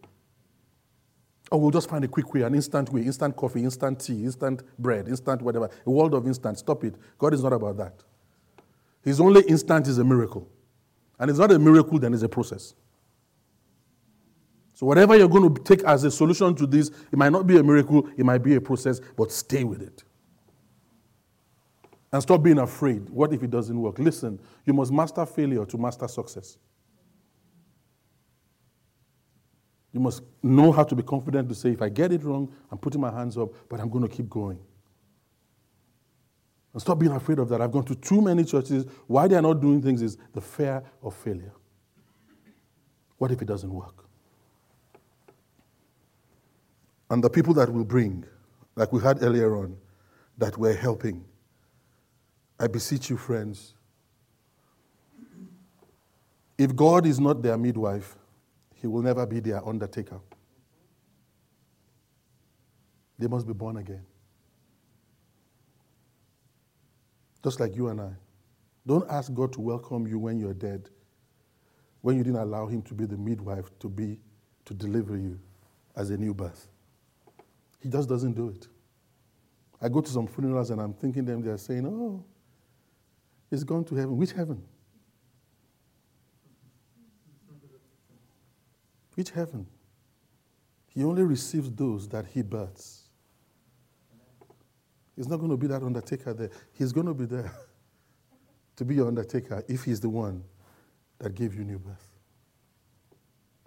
Or 1.51 1.61
we'll 1.61 1.71
just 1.71 1.87
find 1.87 2.03
a 2.03 2.07
quick 2.07 2.33
way, 2.33 2.41
an 2.41 2.55
instant 2.55 2.91
way, 2.91 3.01
instant 3.03 3.35
coffee, 3.35 3.63
instant 3.63 3.99
tea, 3.99 4.23
instant 4.23 4.63
bread, 4.79 5.07
instant 5.07 5.43
whatever, 5.43 5.69
a 5.85 5.89
world 5.89 6.15
of 6.15 6.25
instant. 6.25 6.57
Stop 6.57 6.83
it. 6.83 6.95
God 7.19 7.35
is 7.35 7.43
not 7.43 7.53
about 7.53 7.77
that. 7.77 8.03
His 9.03 9.21
only 9.21 9.43
instant 9.43 9.87
is 9.87 9.99
a 9.99 10.03
miracle. 10.03 10.49
And 11.19 11.29
it's 11.29 11.39
not 11.39 11.51
a 11.51 11.59
miracle, 11.59 11.99
then 11.99 12.15
it's 12.15 12.23
a 12.23 12.29
process. 12.29 12.73
So, 14.73 14.87
whatever 14.87 15.15
you're 15.15 15.29
going 15.29 15.53
to 15.53 15.61
take 15.61 15.83
as 15.83 16.03
a 16.05 16.11
solution 16.11 16.55
to 16.55 16.65
this, 16.65 16.89
it 17.11 17.17
might 17.17 17.31
not 17.31 17.45
be 17.45 17.57
a 17.57 17.63
miracle, 17.63 18.09
it 18.17 18.25
might 18.25 18.39
be 18.39 18.55
a 18.55 18.61
process, 18.61 18.99
but 19.15 19.31
stay 19.31 19.63
with 19.63 19.83
it. 19.83 20.03
And 22.11 22.21
stop 22.21 22.41
being 22.41 22.59
afraid. 22.59 23.09
What 23.09 23.33
if 23.33 23.43
it 23.43 23.49
doesn't 23.49 23.79
work? 23.79 23.99
Listen, 23.99 24.39
you 24.65 24.73
must 24.73 24.91
master 24.91 25.25
failure 25.25 25.65
to 25.65 25.77
master 25.77 26.07
success. 26.07 26.57
You 29.91 29.99
must 29.99 30.21
know 30.43 30.71
how 30.71 30.83
to 30.83 30.95
be 30.95 31.03
confident 31.03 31.49
to 31.49 31.55
say, 31.55 31.71
if 31.71 31.81
I 31.81 31.89
get 31.89 32.11
it 32.11 32.23
wrong, 32.23 32.53
I'm 32.71 32.77
putting 32.77 33.01
my 33.01 33.11
hands 33.11 33.37
up, 33.37 33.49
but 33.67 33.79
I'm 33.79 33.89
going 33.89 34.07
to 34.07 34.15
keep 34.15 34.29
going. 34.29 34.59
And 36.73 36.81
stop 36.81 36.99
being 36.99 37.13
afraid 37.13 37.39
of 37.39 37.49
that. 37.49 37.61
I've 37.61 37.71
gone 37.71 37.85
to 37.85 37.95
too 37.95 38.21
many 38.21 38.43
churches. 38.43 38.85
Why 39.07 39.27
they 39.27 39.35
are 39.35 39.41
not 39.41 39.59
doing 39.59 39.81
things 39.81 40.01
is 40.01 40.17
the 40.33 40.41
fear 40.41 40.83
of 41.01 41.15
failure. 41.15 41.53
What 43.17 43.31
if 43.31 43.41
it 43.41 43.47
doesn't 43.47 43.73
work? 43.73 44.05
And 47.09 47.23
the 47.23 47.29
people 47.29 47.53
that 47.55 47.73
will 47.73 47.85
bring, 47.85 48.23
like 48.75 48.93
we 48.93 49.01
had 49.01 49.23
earlier 49.23 49.57
on, 49.57 49.75
that 50.37 50.57
we're 50.57 50.75
helping, 50.75 51.25
I 52.59 52.67
beseech 52.67 53.09
you, 53.09 53.17
friends, 53.17 53.73
if 56.57 56.75
God 56.75 57.05
is 57.05 57.19
not 57.19 57.43
their 57.43 57.57
midwife, 57.57 58.15
he 58.73 58.87
will 58.87 59.03
never 59.03 59.25
be 59.25 59.39
their 59.39 59.65
undertaker. 59.67 60.19
They 63.19 63.27
must 63.27 63.45
be 63.47 63.53
born 63.53 63.77
again. 63.77 64.05
Just 67.43 67.59
like 67.59 67.75
you 67.75 67.89
and 67.89 68.01
I. 68.01 68.11
Don't 68.85 69.09
ask 69.09 69.33
God 69.33 69.53
to 69.53 69.61
welcome 69.61 70.07
you 70.07 70.17
when 70.17 70.39
you're 70.39 70.53
dead, 70.53 70.89
when 72.01 72.17
you 72.17 72.23
didn't 72.23 72.39
allow 72.39 72.67
Him 72.67 72.81
to 72.83 72.93
be 72.93 73.05
the 73.05 73.17
midwife 73.17 73.69
to 73.79 73.89
be 73.89 74.19
to 74.65 74.73
deliver 74.73 75.17
you 75.17 75.39
as 75.95 76.09
a 76.09 76.17
new 76.17 76.33
birth. 76.33 76.67
He 77.81 77.89
just 77.89 78.09
doesn't 78.09 78.33
do 78.33 78.49
it. 78.49 78.67
I 79.81 79.89
go 79.89 80.01
to 80.01 80.09
some 80.09 80.27
funerals 80.27 80.71
and 80.71 80.81
I'm 80.81 80.93
thinking 80.93 81.25
them, 81.25 81.41
they're 81.41 81.57
saying, 81.57 81.85
oh, 81.85 82.23
he's 83.49 83.63
gone 83.63 83.83
to 83.85 83.95
heaven. 83.95 84.17
Which 84.17 84.31
heaven? 84.31 84.63
Which 89.15 89.31
heaven? 89.31 89.65
He 90.87 91.03
only 91.03 91.23
receives 91.23 91.71
those 91.71 92.07
that 92.09 92.25
he 92.27 92.41
births. 92.41 93.09
He's 95.15 95.27
not 95.27 95.37
going 95.37 95.49
to 95.49 95.57
be 95.57 95.67
that 95.67 95.81
undertaker 95.81 96.33
there. 96.33 96.51
He's 96.73 96.91
going 96.91 97.07
to 97.07 97.13
be 97.13 97.25
there 97.25 97.51
to 98.75 98.85
be 98.85 98.95
your 98.95 99.07
undertaker 99.07 99.63
if 99.67 99.83
he's 99.83 99.99
the 99.99 100.09
one 100.09 100.43
that 101.19 101.33
gave 101.33 101.55
you 101.55 101.63
new 101.63 101.79
birth. 101.79 102.07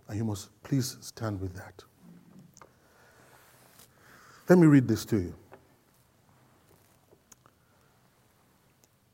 And 0.09 0.17
you 0.17 0.25
must 0.25 0.51
please 0.63 0.97
stand 1.01 1.41
with 1.41 1.55
that. 1.55 1.83
Let 4.49 4.59
me 4.59 4.67
read 4.67 4.89
this 4.89 5.05
to 5.07 5.19
you. 5.19 5.35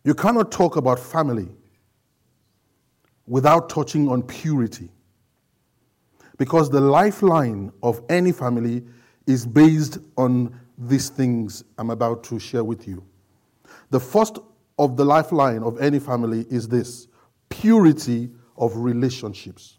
You 0.07 0.15
cannot 0.15 0.51
talk 0.51 0.77
about 0.77 0.99
family 0.99 1.49
without 3.27 3.69
touching 3.69 4.09
on 4.09 4.23
purity. 4.23 4.89
Because 6.39 6.71
the 6.71 6.81
lifeline 6.81 7.71
of 7.83 8.01
any 8.09 8.33
family 8.33 8.85
is 9.27 9.45
based 9.45 9.99
on 10.17 10.59
these 10.79 11.11
things 11.11 11.65
I'm 11.77 11.91
about 11.91 12.25
to 12.25 12.39
share 12.39 12.65
with 12.65 12.89
you. 12.89 13.05
The 13.91 14.01
first 14.01 14.39
of 14.79 14.97
the 14.97 15.05
lifeline 15.05 15.63
of 15.63 15.79
any 15.81 15.99
family 15.99 16.47
is 16.49 16.69
this 16.69 17.09
purity 17.51 18.31
of 18.57 18.77
relationships. 18.77 19.79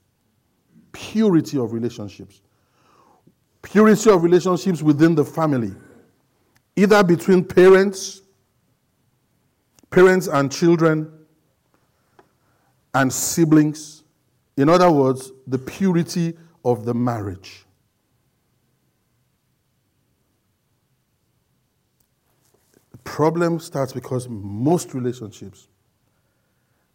Purity 0.92 1.58
of 1.58 1.74
relationships 1.74 2.42
purity 3.62 4.10
of 4.10 4.24
relationships 4.24 4.82
within 4.82 5.14
the 5.14 5.26
family, 5.26 5.74
either 6.76 7.04
between 7.04 7.44
parents, 7.44 8.22
parents 9.90 10.28
and 10.28 10.52
children, 10.52 11.12
and 12.94 13.12
siblings. 13.14 14.04
In 14.56 14.70
other 14.70 14.92
words, 14.92 15.32
the 15.46 15.60
purity 15.60 16.36
of 16.66 16.86
the 16.86 16.94
marriage. 16.94 17.66
The 22.92 22.98
problem 23.00 23.60
starts 23.60 23.94
because 23.94 24.28
most 24.28 24.94
relationships 24.94 25.68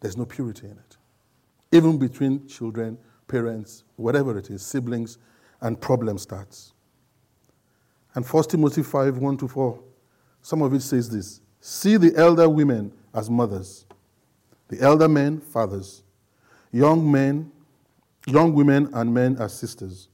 there's 0.03 0.17
no 0.17 0.25
purity 0.25 0.67
in 0.67 0.73
it. 0.73 0.97
Even 1.71 1.97
between 1.97 2.45
children, 2.45 2.97
parents, 3.25 3.85
whatever 3.95 4.37
it 4.37 4.49
is, 4.49 4.61
siblings, 4.61 5.17
and 5.61 5.79
problem 5.79 6.17
starts. 6.17 6.73
And 8.13 8.25
1 8.25 8.43
Timothy 8.43 8.83
5 8.83 9.17
1 9.17 9.37
to 9.37 9.47
4, 9.47 9.79
some 10.41 10.61
of 10.61 10.73
it 10.73 10.81
says 10.81 11.09
this 11.09 11.39
See 11.65 11.95
the 11.95 12.13
elder 12.17 12.49
women 12.49 12.91
as 13.13 13.29
mothers, 13.29 13.85
the 14.67 14.81
elder 14.81 15.07
men, 15.07 15.39
fathers, 15.39 16.03
young 16.73 17.09
men, 17.09 17.53
young 18.27 18.53
women, 18.53 18.89
and 18.93 19.13
men 19.13 19.37
as 19.37 19.53
sisters, 19.53 20.09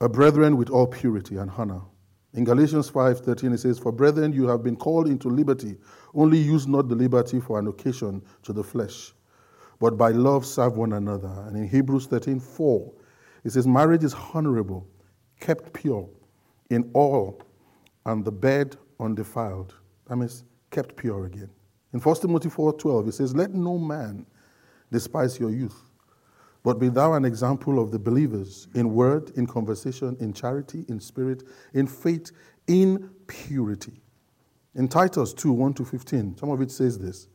a 0.00 0.08
brethren 0.08 0.56
with 0.56 0.70
all 0.70 0.86
purity 0.86 1.36
and 1.36 1.50
honor. 1.50 1.82
In 2.32 2.44
Galatians 2.44 2.88
5:13 2.88 3.52
it 3.52 3.58
says, 3.58 3.78
"For 3.78 3.92
brethren, 3.92 4.32
you 4.32 4.46
have 4.46 4.62
been 4.62 4.76
called 4.76 5.06
into 5.06 5.28
liberty. 5.28 5.76
Only 6.14 6.38
use 6.38 6.66
not 6.66 6.88
the 6.88 6.94
liberty 6.94 7.40
for 7.40 7.58
an 7.58 7.66
occasion 7.66 8.22
to 8.44 8.54
the 8.54 8.64
flesh, 8.64 9.14
but 9.80 9.98
by 9.98 10.12
love 10.12 10.46
serve 10.46 10.78
one 10.78 10.94
another." 10.94 11.44
And 11.46 11.58
in 11.58 11.68
Hebrews 11.68 12.06
13:4 12.06 12.90
it 13.44 13.50
says, 13.50 13.66
"Marriage 13.66 14.02
is 14.02 14.14
honorable, 14.32 14.86
kept 15.40 15.74
pure 15.74 16.08
in 16.70 16.90
all, 16.94 17.42
and 18.06 18.24
the 18.24 18.32
bed 18.32 18.76
undefiled." 18.98 19.74
That 20.06 20.16
means 20.16 20.44
kept 20.70 20.96
pure 20.96 21.26
again. 21.26 21.50
In 21.92 22.00
1 22.00 22.22
Timothy 22.22 22.48
4:12 22.48 23.08
it 23.08 23.12
says, 23.12 23.34
"Let 23.34 23.54
no 23.54 23.78
man 23.78 24.26
despise 24.90 25.38
your 25.38 25.50
youth." 25.50 25.90
But 26.62 26.78
be 26.78 26.88
thou 26.88 27.14
an 27.14 27.24
example 27.24 27.78
of 27.78 27.90
the 27.90 27.98
believers 27.98 28.68
in 28.74 28.94
word, 28.94 29.30
in 29.30 29.46
conversation, 29.46 30.16
in 30.20 30.32
charity, 30.32 30.84
in 30.88 31.00
spirit, 31.00 31.42
in 31.72 31.86
faith, 31.86 32.32
in 32.66 33.10
purity. 33.26 34.02
In 34.74 34.86
Titus 34.86 35.32
2 35.32 35.52
1 35.52 35.74
to 35.74 35.84
15, 35.84 36.36
some 36.36 36.50
of 36.50 36.60
it 36.60 36.70
says 36.70 36.98
this. 36.98 37.28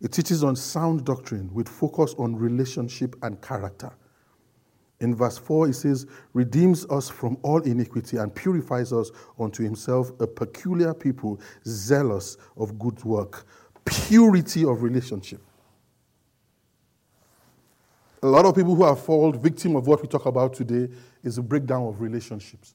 It 0.00 0.12
teaches 0.12 0.42
on 0.42 0.56
sound 0.56 1.04
doctrine 1.04 1.52
with 1.52 1.68
focus 1.68 2.14
on 2.18 2.36
relationship 2.36 3.16
and 3.22 3.40
character. 3.40 3.92
In 5.02 5.14
verse 5.14 5.36
4, 5.36 5.68
it 5.68 5.74
says, 5.74 6.06
redeems 6.32 6.86
us 6.86 7.08
from 7.10 7.36
all 7.42 7.60
iniquity 7.62 8.16
and 8.16 8.34
purifies 8.34 8.92
us 8.92 9.10
unto 9.38 9.62
himself, 9.62 10.10
a 10.20 10.26
peculiar 10.26 10.94
people, 10.94 11.40
zealous 11.66 12.36
of 12.56 12.78
good 12.78 13.02
work. 13.04 13.46
Purity 13.84 14.64
of 14.64 14.82
relationship 14.82 15.40
a 18.22 18.26
lot 18.26 18.44
of 18.44 18.54
people 18.54 18.74
who 18.74 18.84
have 18.84 19.04
fallen 19.04 19.38
victim 19.38 19.74
of 19.74 19.86
what 19.88 20.00
we 20.00 20.06
talk 20.06 20.26
about 20.26 20.54
today 20.54 20.88
is 21.24 21.38
a 21.38 21.42
breakdown 21.42 21.88
of 21.88 22.00
relationships 22.00 22.74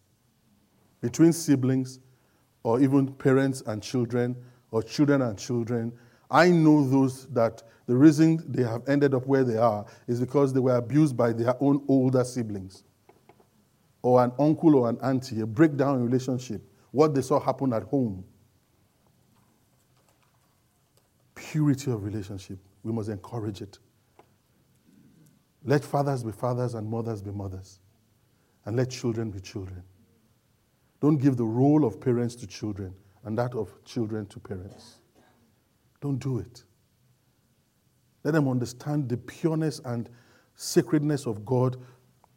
between 1.00 1.32
siblings 1.32 2.00
or 2.64 2.82
even 2.82 3.14
parents 3.14 3.62
and 3.68 3.82
children 3.82 4.36
or 4.72 4.84
children 4.84 5.22
and 5.22 5.38
children. 5.38 5.94
I 6.30 6.50
know 6.50 6.88
those 6.88 7.28
that 7.28 7.64
the 7.86 7.96
reason 7.96 8.44
they 8.48 8.64
have 8.64 8.88
ended 8.88 9.14
up 9.14 9.26
where 9.26 9.44
they 9.44 9.58
are 9.58 9.86
is 10.08 10.20
because 10.20 10.54
they 10.54 10.60
were 10.60 10.76
abused 10.76 11.16
by 11.16 11.32
their 11.32 11.56
own 11.62 11.84
older 11.88 12.24
siblings 12.24 12.84
or 14.02 14.24
an 14.24 14.32
uncle 14.38 14.76
or 14.76 14.90
an 14.90 14.98
auntie, 15.02 15.42
a 15.42 15.46
breakdown 15.46 15.96
in 15.96 16.06
relationship, 16.06 16.62
what 16.92 17.14
they 17.16 17.22
saw 17.22 17.40
happen 17.40 17.74
at 17.74 17.84
home. 17.84 18.24
Purity 21.36 21.92
of 21.92 22.04
relationship, 22.04 22.60
we 22.84 22.92
must 22.92 23.10
encourage 23.10 23.62
it. 23.62 23.80
Let 25.64 25.84
fathers 25.84 26.24
be 26.24 26.32
fathers 26.32 26.74
and 26.74 26.90
mothers 26.90 27.22
be 27.22 27.32
mothers. 27.32 27.80
And 28.66 28.76
let 28.76 28.90
children 28.90 29.32
be 29.32 29.40
children. 29.40 29.84
Don't 31.00 31.18
give 31.18 31.38
the 31.38 31.46
role 31.46 31.86
of 31.86 32.02
parents 32.02 32.36
to 32.36 32.48
children 32.48 32.94
and 33.24 33.38
that 33.38 33.54
of 33.54 33.72
children 33.86 34.26
to 34.28 34.40
parents. 34.40 35.00
Don't 36.02 36.20
do 36.20 36.40
it. 36.40 36.64
Let 38.24 38.34
them 38.34 38.48
understand 38.48 39.10
the 39.10 39.18
pureness 39.18 39.80
and 39.86 40.10
sacredness 40.56 41.26
of 41.26 41.46
God 41.46 41.78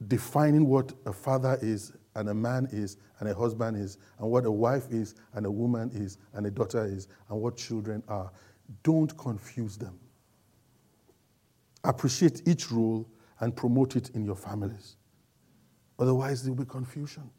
defining 0.09 0.67
what 0.67 0.93
a 1.07 1.13
father 1.13 1.59
is 1.61 1.93
and 2.15 2.29
a 2.29 2.35
man 2.35 2.69
is 2.73 2.97
and 3.19 3.29
a 3.29 3.35
husband 3.35 3.77
is 3.77 3.99
and 4.19 4.31
what 4.31 4.45
a 4.45 4.51
wife 4.51 4.87
is 4.91 5.15
and 5.35 5.47
a 5.47 5.51
woman 5.51 5.91
is 5.93 6.19
and 6.35 6.47
a 6.47 6.51
daughter 6.51 6.85
is 6.85 7.09
and 7.29 7.41
what 7.41 7.57
children 7.57 8.03
are. 8.09 8.31
Don't 8.83 9.17
confuse 9.19 9.77
them. 9.77 9.99
Appreciate 11.85 12.43
each 12.47 12.71
role 12.71 13.07
and 13.41 13.55
promote 13.55 13.97
it 13.97 14.11
in 14.11 14.25
your 14.25 14.37
families. 14.37 14.97
Otherwise, 15.99 16.43
there 16.43 16.53
will 16.53 16.65
be 16.65 16.71
confusion. 16.71 17.31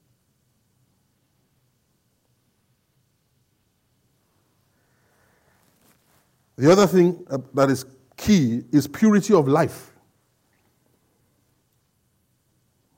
The 6.62 6.72
other 6.72 6.86
thing 6.86 7.26
uh, 7.32 7.40
that 7.56 7.72
is 7.72 7.88
key 8.18 8.62
is 8.72 8.88
purity 8.88 9.34
of 9.34 9.48
life. 9.48 9.94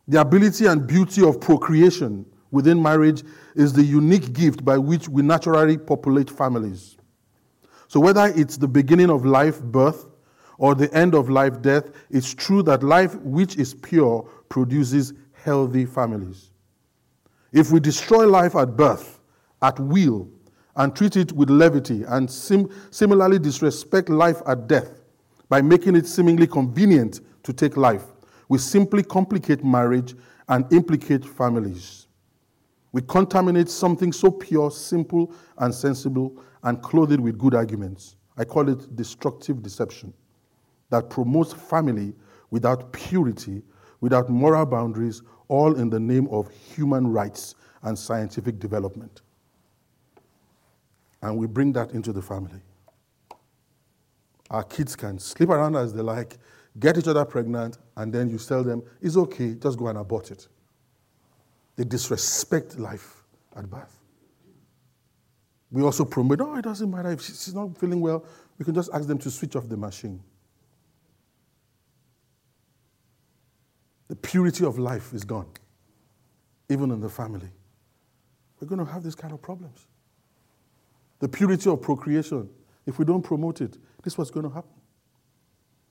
The 0.05 0.19
ability 0.19 0.65
and 0.65 0.85
beauty 0.85 1.25
of 1.25 1.39
procreation 1.39 2.25
within 2.51 2.83
marriage 2.83 3.23
is 3.55 3.71
the 3.71 3.81
unique 3.81 4.33
gift 4.33 4.65
by 4.65 4.77
which 4.77 5.07
we 5.07 5.21
naturally 5.21 5.77
populate 5.77 6.29
families. 6.29 6.97
So, 7.87 8.01
whether 8.01 8.33
it's 8.35 8.57
the 8.57 8.67
beginning 8.67 9.09
of 9.09 9.25
life, 9.25 9.61
birth, 9.61 10.07
or 10.57 10.75
the 10.75 10.93
end 10.93 11.15
of 11.15 11.29
life, 11.29 11.61
death, 11.61 11.85
it's 12.09 12.33
true 12.33 12.63
that 12.63 12.83
life 12.83 13.15
which 13.21 13.55
is 13.55 13.73
pure 13.73 14.29
produces 14.49 15.13
healthy 15.31 15.85
families. 15.85 16.51
If 17.53 17.71
we 17.71 17.79
destroy 17.79 18.27
life 18.27 18.57
at 18.57 18.75
birth, 18.75 19.21
at 19.61 19.79
will, 19.79 20.27
and 20.75 20.95
treat 20.95 21.15
it 21.15 21.31
with 21.31 21.49
levity, 21.49 22.03
and 22.03 22.29
sim- 22.29 22.69
similarly 22.91 23.39
disrespect 23.39 24.09
life 24.09 24.41
at 24.47 24.67
death 24.67 25.01
by 25.49 25.61
making 25.61 25.95
it 25.95 26.07
seemingly 26.07 26.47
convenient 26.47 27.21
to 27.43 27.53
take 27.53 27.77
life, 27.77 28.05
we 28.49 28.57
simply 28.57 29.03
complicate 29.03 29.63
marriage 29.63 30.15
and 30.49 30.71
implicate 30.71 31.25
families. 31.25 32.07
We 32.91 33.01
contaminate 33.01 33.69
something 33.69 34.13
so 34.13 34.29
pure, 34.29 34.69
simple, 34.69 35.33
and 35.57 35.73
sensible, 35.73 36.39
and 36.63 36.81
clothe 36.81 37.11
it 37.11 37.19
with 37.19 37.37
good 37.37 37.55
arguments. 37.55 38.15
I 38.37 38.45
call 38.45 38.69
it 38.69 38.95
destructive 38.95 39.61
deception 39.61 40.13
that 40.89 41.09
promotes 41.09 41.53
family 41.53 42.13
without 42.51 42.93
purity, 42.93 43.63
without 43.99 44.29
moral 44.29 44.65
boundaries, 44.65 45.23
all 45.47 45.75
in 45.75 45.89
the 45.89 45.99
name 45.99 46.27
of 46.27 46.51
human 46.51 47.07
rights 47.07 47.55
and 47.81 47.97
scientific 47.97 48.59
development. 48.59 49.22
And 51.23 51.37
we 51.37 51.47
bring 51.47 51.71
that 51.71 51.91
into 51.91 52.11
the 52.11 52.21
family. 52.21 52.59
Our 54.51 54.63
kids 54.63 54.93
can 54.93 55.17
sleep 55.17 55.49
around 55.49 55.77
as 55.77 55.93
they 55.93 56.01
like, 56.01 56.37
get 56.79 56.97
each 56.97 57.07
other 57.07 57.23
pregnant, 57.23 57.77
and 57.95 58.11
then 58.11 58.29
you 58.29 58.37
tell 58.37 58.61
them, 58.61 58.83
it's 59.01 59.15
okay, 59.15 59.55
just 59.55 59.77
go 59.77 59.87
and 59.87 59.97
abort 59.97 60.31
it. 60.31 60.49
They 61.77 61.85
disrespect 61.85 62.77
life 62.77 63.23
at 63.55 63.69
birth. 63.69 64.01
We 65.71 65.81
also 65.81 66.03
promote, 66.03 66.41
oh, 66.41 66.57
it 66.57 66.63
doesn't 66.63 66.91
matter 66.91 67.11
if 67.11 67.21
she's 67.21 67.55
not 67.55 67.77
feeling 67.77 68.01
well, 68.01 68.25
we 68.57 68.65
can 68.65 68.75
just 68.75 68.89
ask 68.93 69.07
them 69.07 69.17
to 69.19 69.31
switch 69.31 69.55
off 69.55 69.69
the 69.69 69.77
machine. 69.77 70.21
The 74.09 74.17
purity 74.17 74.65
of 74.65 74.77
life 74.77 75.13
is 75.13 75.23
gone, 75.23 75.47
even 76.67 76.91
in 76.91 76.99
the 76.99 77.09
family. 77.09 77.49
We're 78.59 78.67
going 78.67 78.85
to 78.85 78.91
have 78.91 79.03
these 79.03 79.15
kind 79.15 79.33
of 79.33 79.41
problems. 79.41 79.87
The 81.23 81.29
purity 81.29 81.69
of 81.69 81.81
procreation, 81.81 82.49
if 82.85 82.99
we 82.99 83.05
don't 83.05 83.21
promote 83.21 83.61
it, 83.61 83.77
this 84.03 84.11
is 84.11 84.17
what's 84.17 84.29
going 84.29 84.45
to 84.45 84.53
happen. 84.53 84.73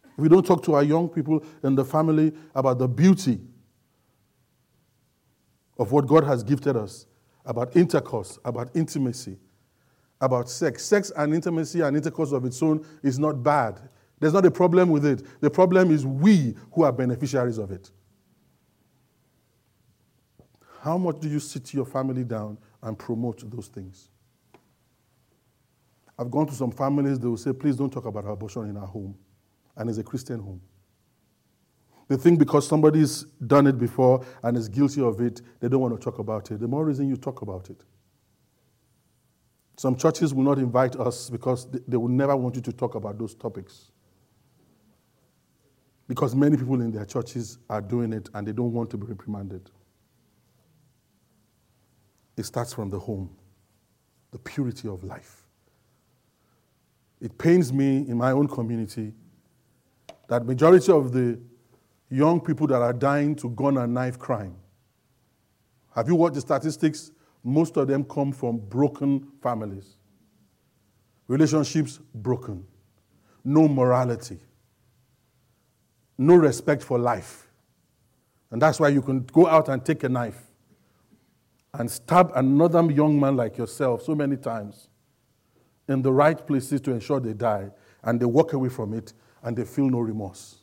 If 0.04 0.18
we 0.18 0.28
don't 0.28 0.44
talk 0.44 0.62
to 0.64 0.74
our 0.74 0.82
young 0.82 1.08
people 1.08 1.42
in 1.64 1.74
the 1.74 1.86
family 1.86 2.34
about 2.54 2.78
the 2.78 2.86
beauty 2.86 3.40
of 5.78 5.90
what 5.90 6.06
God 6.06 6.24
has 6.24 6.42
gifted 6.42 6.76
us, 6.76 7.06
about 7.46 7.74
intercourse, 7.74 8.38
about 8.44 8.76
intimacy, 8.76 9.38
about 10.20 10.50
sex. 10.50 10.84
Sex 10.84 11.10
and 11.16 11.32
intimacy 11.34 11.80
and 11.80 11.96
intercourse 11.96 12.32
of 12.32 12.44
its 12.44 12.62
own 12.62 12.84
is 13.02 13.18
not 13.18 13.42
bad. 13.42 13.80
There's 14.20 14.34
not 14.34 14.44
a 14.44 14.50
problem 14.50 14.90
with 14.90 15.06
it. 15.06 15.22
The 15.40 15.48
problem 15.48 15.90
is 15.90 16.04
we 16.04 16.54
who 16.72 16.82
are 16.82 16.92
beneficiaries 16.92 17.56
of 17.56 17.70
it. 17.70 17.90
How 20.82 20.98
much 20.98 21.20
do 21.20 21.28
you 21.30 21.40
sit 21.40 21.72
your 21.72 21.86
family 21.86 22.22
down 22.22 22.58
and 22.82 22.98
promote 22.98 23.50
those 23.50 23.68
things? 23.68 24.10
I've 26.22 26.30
gone 26.30 26.46
to 26.46 26.54
some 26.54 26.70
families, 26.70 27.18
they 27.18 27.26
will 27.26 27.36
say, 27.36 27.52
please 27.52 27.74
don't 27.74 27.92
talk 27.92 28.06
about 28.06 28.24
abortion 28.28 28.68
in 28.68 28.76
our 28.76 28.86
home. 28.86 29.16
And 29.76 29.90
it's 29.90 29.98
a 29.98 30.04
Christian 30.04 30.38
home. 30.38 30.60
They 32.06 32.16
think 32.16 32.38
because 32.38 32.68
somebody's 32.68 33.24
done 33.44 33.66
it 33.66 33.76
before 33.76 34.24
and 34.44 34.56
is 34.56 34.68
guilty 34.68 35.02
of 35.02 35.20
it, 35.20 35.42
they 35.58 35.68
don't 35.68 35.80
want 35.80 35.98
to 35.98 36.00
talk 36.00 36.20
about 36.20 36.48
it. 36.52 36.60
The 36.60 36.68
more 36.68 36.84
reason 36.84 37.08
you 37.08 37.16
talk 37.16 37.42
about 37.42 37.70
it. 37.70 37.82
Some 39.76 39.96
churches 39.96 40.32
will 40.32 40.44
not 40.44 40.58
invite 40.58 40.94
us 40.94 41.28
because 41.28 41.66
they 41.88 41.96
will 41.96 42.06
never 42.06 42.36
want 42.36 42.54
you 42.54 42.62
to 42.62 42.72
talk 42.72 42.94
about 42.94 43.18
those 43.18 43.34
topics. 43.34 43.90
Because 46.06 46.36
many 46.36 46.56
people 46.56 46.80
in 46.80 46.92
their 46.92 47.04
churches 47.04 47.58
are 47.68 47.80
doing 47.80 48.12
it 48.12 48.28
and 48.34 48.46
they 48.46 48.52
don't 48.52 48.72
want 48.72 48.90
to 48.90 48.96
be 48.96 49.06
reprimanded. 49.06 49.70
It 52.36 52.44
starts 52.44 52.72
from 52.72 52.90
the 52.90 52.98
home, 53.00 53.36
the 54.30 54.38
purity 54.38 54.86
of 54.86 55.02
life. 55.02 55.41
It 57.22 57.38
pains 57.38 57.72
me 57.72 57.98
in 58.08 58.16
my 58.18 58.32
own 58.32 58.48
community 58.48 59.14
that 60.26 60.44
majority 60.44 60.90
of 60.90 61.12
the 61.12 61.38
young 62.10 62.40
people 62.40 62.66
that 62.66 62.82
are 62.82 62.92
dying 62.92 63.36
to 63.36 63.48
gun 63.50 63.78
and 63.78 63.94
knife 63.94 64.18
crime. 64.18 64.56
Have 65.94 66.08
you 66.08 66.16
watched 66.16 66.34
the 66.34 66.40
statistics? 66.40 67.12
Most 67.44 67.76
of 67.76 67.86
them 67.86 68.02
come 68.02 68.32
from 68.32 68.58
broken 68.58 69.28
families. 69.40 69.96
Relationships 71.28 72.00
broken. 72.12 72.66
No 73.44 73.68
morality. 73.68 74.40
No 76.18 76.34
respect 76.34 76.82
for 76.82 76.98
life. 76.98 77.46
And 78.50 78.60
that's 78.60 78.80
why 78.80 78.88
you 78.88 79.00
can 79.00 79.20
go 79.26 79.46
out 79.46 79.68
and 79.68 79.84
take 79.84 80.02
a 80.02 80.08
knife 80.08 80.42
and 81.74 81.88
stab 81.88 82.32
another 82.34 82.82
young 82.90 83.18
man 83.18 83.36
like 83.36 83.56
yourself 83.58 84.02
so 84.02 84.14
many 84.16 84.36
times 84.36 84.88
in 85.88 86.02
the 86.02 86.12
right 86.12 86.46
places 86.46 86.80
to 86.82 86.92
ensure 86.92 87.20
they 87.20 87.32
die, 87.32 87.70
and 88.02 88.20
they 88.20 88.26
walk 88.26 88.52
away 88.52 88.68
from 88.68 88.92
it 88.94 89.12
and 89.42 89.56
they 89.56 89.64
feel 89.64 89.88
no 89.88 90.00
remorse. 90.00 90.56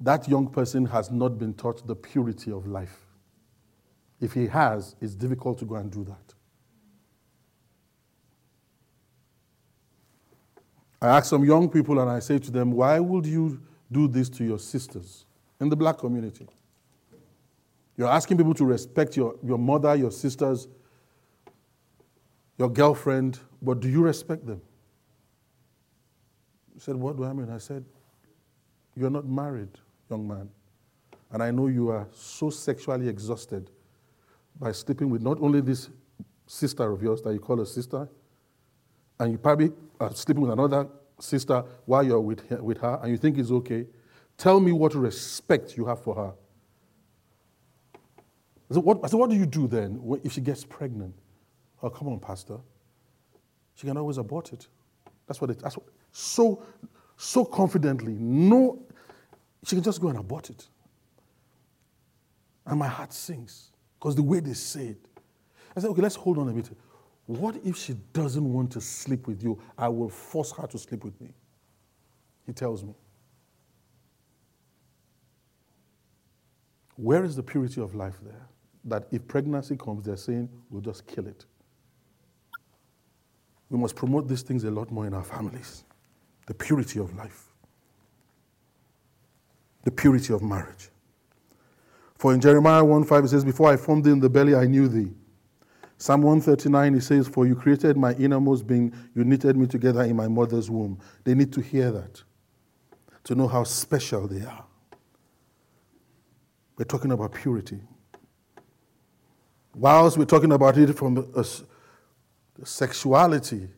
That 0.00 0.28
young 0.28 0.48
person 0.48 0.86
has 0.86 1.10
not 1.10 1.38
been 1.38 1.54
taught 1.54 1.86
the 1.86 1.94
purity 1.94 2.50
of 2.50 2.66
life. 2.66 3.00
If 4.20 4.32
he 4.32 4.46
has, 4.48 4.96
it's 5.00 5.14
difficult 5.14 5.58
to 5.58 5.64
go 5.64 5.76
and 5.76 5.90
do 5.90 6.04
that. 6.04 6.34
I 11.00 11.08
ask 11.18 11.26
some 11.26 11.44
young 11.44 11.68
people 11.68 12.00
and 12.00 12.10
I 12.10 12.18
say 12.20 12.38
to 12.38 12.50
them, 12.50 12.72
Why 12.72 12.98
would 12.98 13.26
you 13.26 13.60
do 13.92 14.08
this 14.08 14.30
to 14.30 14.44
your 14.44 14.58
sisters 14.58 15.26
in 15.60 15.68
the 15.68 15.76
black 15.76 15.98
community? 15.98 16.46
You're 17.96 18.08
asking 18.08 18.38
people 18.38 18.54
to 18.54 18.64
respect 18.64 19.16
your, 19.16 19.36
your 19.42 19.58
mother, 19.58 19.94
your 19.94 20.10
sisters, 20.10 20.66
your 22.58 22.68
girlfriend, 22.68 23.38
but 23.60 23.80
do 23.80 23.88
you 23.88 24.02
respect 24.02 24.46
them? 24.46 24.60
He 26.72 26.80
said, 26.80 26.96
What 26.96 27.16
do 27.16 27.24
I 27.24 27.32
mean? 27.32 27.50
I 27.50 27.58
said, 27.58 27.84
You're 28.96 29.10
not 29.10 29.26
married, 29.26 29.70
young 30.10 30.26
man. 30.26 30.48
And 31.30 31.42
I 31.42 31.50
know 31.50 31.66
you 31.66 31.88
are 31.90 32.06
so 32.12 32.50
sexually 32.50 33.08
exhausted 33.08 33.70
by 34.58 34.72
sleeping 34.72 35.10
with 35.10 35.22
not 35.22 35.40
only 35.40 35.60
this 35.60 35.90
sister 36.46 36.90
of 36.90 37.02
yours 37.02 37.22
that 37.22 37.32
you 37.32 37.40
call 37.40 37.60
a 37.60 37.66
sister, 37.66 38.08
and 39.18 39.32
you 39.32 39.38
probably 39.38 39.72
are 40.00 40.14
sleeping 40.14 40.42
with 40.42 40.52
another 40.52 40.86
sister 41.20 41.64
while 41.86 42.02
you're 42.02 42.20
with 42.20 42.48
her, 42.48 42.62
with 42.62 42.78
her 42.78 42.98
and 43.02 43.10
you 43.10 43.16
think 43.16 43.38
it's 43.38 43.50
okay. 43.50 43.86
Tell 44.36 44.60
me 44.60 44.72
what 44.72 44.94
respect 44.94 45.76
you 45.76 45.86
have 45.86 46.02
for 46.02 46.14
her. 46.14 46.32
I 48.70 48.74
said, 48.74 48.82
what, 48.82 49.00
I 49.04 49.06
said, 49.08 49.16
what 49.18 49.30
do 49.30 49.36
you 49.36 49.46
do 49.46 49.66
then 49.68 50.20
if 50.24 50.32
she 50.32 50.40
gets 50.40 50.64
pregnant? 50.64 51.14
Oh, 51.84 51.90
come 51.90 52.08
on, 52.08 52.18
Pastor. 52.18 52.56
She 53.74 53.86
can 53.86 53.98
always 53.98 54.16
abort 54.16 54.54
it. 54.54 54.66
That's 55.26 55.38
what 55.38 55.50
it, 55.50 55.58
that's 55.58 55.76
what, 55.76 55.86
so, 56.12 56.62
so 57.18 57.44
confidently. 57.44 58.14
No, 58.14 58.82
she 59.64 59.76
can 59.76 59.82
just 59.82 60.00
go 60.00 60.08
and 60.08 60.18
abort 60.18 60.48
it. 60.48 60.66
And 62.64 62.78
my 62.78 62.88
heart 62.88 63.12
sinks 63.12 63.70
because 63.98 64.16
the 64.16 64.22
way 64.22 64.40
they 64.40 64.54
say 64.54 64.86
it. 64.88 65.06
I 65.76 65.80
said, 65.80 65.90
okay, 65.90 66.00
let's 66.00 66.14
hold 66.14 66.38
on 66.38 66.48
a 66.48 66.52
bit. 66.52 66.70
What 67.26 67.56
if 67.62 67.76
she 67.76 67.94
doesn't 68.14 68.50
want 68.50 68.72
to 68.72 68.80
sleep 68.80 69.26
with 69.26 69.42
you? 69.42 69.60
I 69.76 69.88
will 69.88 70.08
force 70.08 70.52
her 70.52 70.66
to 70.66 70.78
sleep 70.78 71.04
with 71.04 71.20
me. 71.20 71.34
He 72.46 72.54
tells 72.54 72.82
me. 72.82 72.94
Where 76.96 77.24
is 77.24 77.36
the 77.36 77.42
purity 77.42 77.82
of 77.82 77.94
life 77.94 78.16
there? 78.22 78.46
That 78.84 79.06
if 79.10 79.26
pregnancy 79.26 79.76
comes, 79.76 80.04
they're 80.04 80.16
saying, 80.16 80.48
we'll 80.70 80.80
just 80.80 81.06
kill 81.06 81.26
it. 81.26 81.44
We 83.74 83.80
must 83.80 83.96
promote 83.96 84.28
these 84.28 84.42
things 84.42 84.62
a 84.62 84.70
lot 84.70 84.92
more 84.92 85.04
in 85.04 85.12
our 85.14 85.24
families. 85.24 85.82
The 86.46 86.54
purity 86.54 87.00
of 87.00 87.12
life, 87.16 87.48
the 89.82 89.90
purity 89.90 90.32
of 90.32 90.42
marriage. 90.42 90.90
For 92.16 92.32
in 92.32 92.40
Jeremiah 92.40 92.84
1 92.84 93.02
5, 93.02 93.24
it 93.24 93.28
says, 93.30 93.44
Before 93.44 93.72
I 93.72 93.76
formed 93.76 94.04
thee 94.04 94.12
in 94.12 94.20
the 94.20 94.30
belly, 94.30 94.54
I 94.54 94.66
knew 94.66 94.86
thee. 94.86 95.10
Psalm 95.98 96.22
139, 96.22 96.94
it 96.94 97.00
says, 97.00 97.26
For 97.26 97.48
you 97.48 97.56
created 97.56 97.96
my 97.96 98.12
innermost 98.12 98.64
being, 98.64 98.94
you 99.12 99.24
knitted 99.24 99.56
me 99.56 99.66
together 99.66 100.04
in 100.04 100.14
my 100.14 100.28
mother's 100.28 100.70
womb. 100.70 101.00
They 101.24 101.34
need 101.34 101.52
to 101.54 101.60
hear 101.60 101.90
that 101.90 102.22
to 103.24 103.34
know 103.34 103.48
how 103.48 103.64
special 103.64 104.28
they 104.28 104.46
are. 104.46 104.64
We're 106.78 106.84
talking 106.84 107.10
about 107.10 107.34
purity. 107.34 107.80
Whilst 109.74 110.16
we're 110.16 110.26
talking 110.26 110.52
about 110.52 110.78
it 110.78 110.96
from 110.96 111.28
a, 111.34 111.44
sexuality 112.62 113.68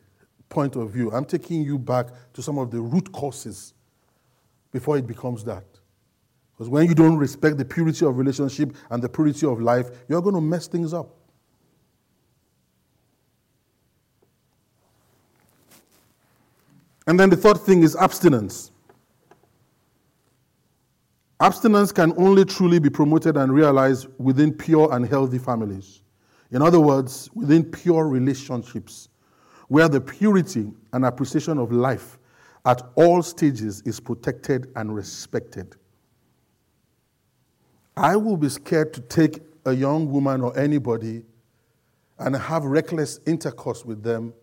point 0.49 0.77
of 0.77 0.91
view, 0.91 1.11
I'm 1.13 1.25
taking 1.25 1.63
you 1.63 1.79
back 1.79 2.09
to 2.35 2.43
some 2.43 2.59
of 2.59 2.71
the 2.71 2.81
root 2.81 3.11
causes 3.13 3.75
before 4.73 4.99
it 4.99 5.07
becomes 5.07 5.45
that. 5.45 5.65
Because 6.53 6.69
when 6.69 6.89
you 6.89 6.95
don't 6.95 7.17
respect 7.17 7.59
the 7.59 7.65
purity 7.65 8.07
of 8.07 8.17
relationship 8.17 8.75
and 8.91 9.03
the 9.03 9.09
purity 9.09 9.47
of 9.47 9.61
life, 9.61 9.91
you're 10.09 10.23
going 10.23 10.35
to 10.35 10.41
mess 10.41 10.67
things 10.67 10.95
up. 10.95 11.15
And 17.07 17.21
then 17.21 17.31
the 17.31 17.37
third 17.37 17.59
thing 17.59 17.83
is 17.83 17.95
abstinence. 17.95 18.73
Abstinence 21.39 21.93
can 21.93 22.15
only 22.17 22.45
truly 22.45 22.79
be 22.79 22.89
promoted 22.89 23.37
and 23.37 23.53
realized 23.53 24.09
within 24.19 24.53
pure 24.53 24.93
and 24.93 25.07
healthy 25.07 25.39
families. 25.39 26.01
In 26.51 26.63
other 26.63 26.81
words, 26.81 27.29
within 27.35 27.65
pure 27.65 28.09
relationships, 28.09 29.09
where 29.69 29.89
the 29.89 30.01
purity 30.01 30.71
and 30.93 31.05
appreciation 31.05 31.59
of 31.59 31.73
life 31.73 32.19
at 32.65 32.83
all 32.95 33.23
stages 33.23 33.81
is 33.83 34.01
protected 34.01 34.71
and 34.77 34.95
respected. 34.95 35.77
I 37.97 38.17
will 38.17 38.37
be 38.37 38.49
scared 38.49 38.93
to 38.95 39.01
take 39.01 39.41
a 39.65 39.73
young 39.73 40.11
woman 40.11 40.43
or 40.43 40.57
anybody 40.59 41.25
and 42.19 42.37
have 42.37 42.65
reckless 42.65 43.21
intercourse 43.27 43.85
with 43.85 44.03
them 44.03 44.35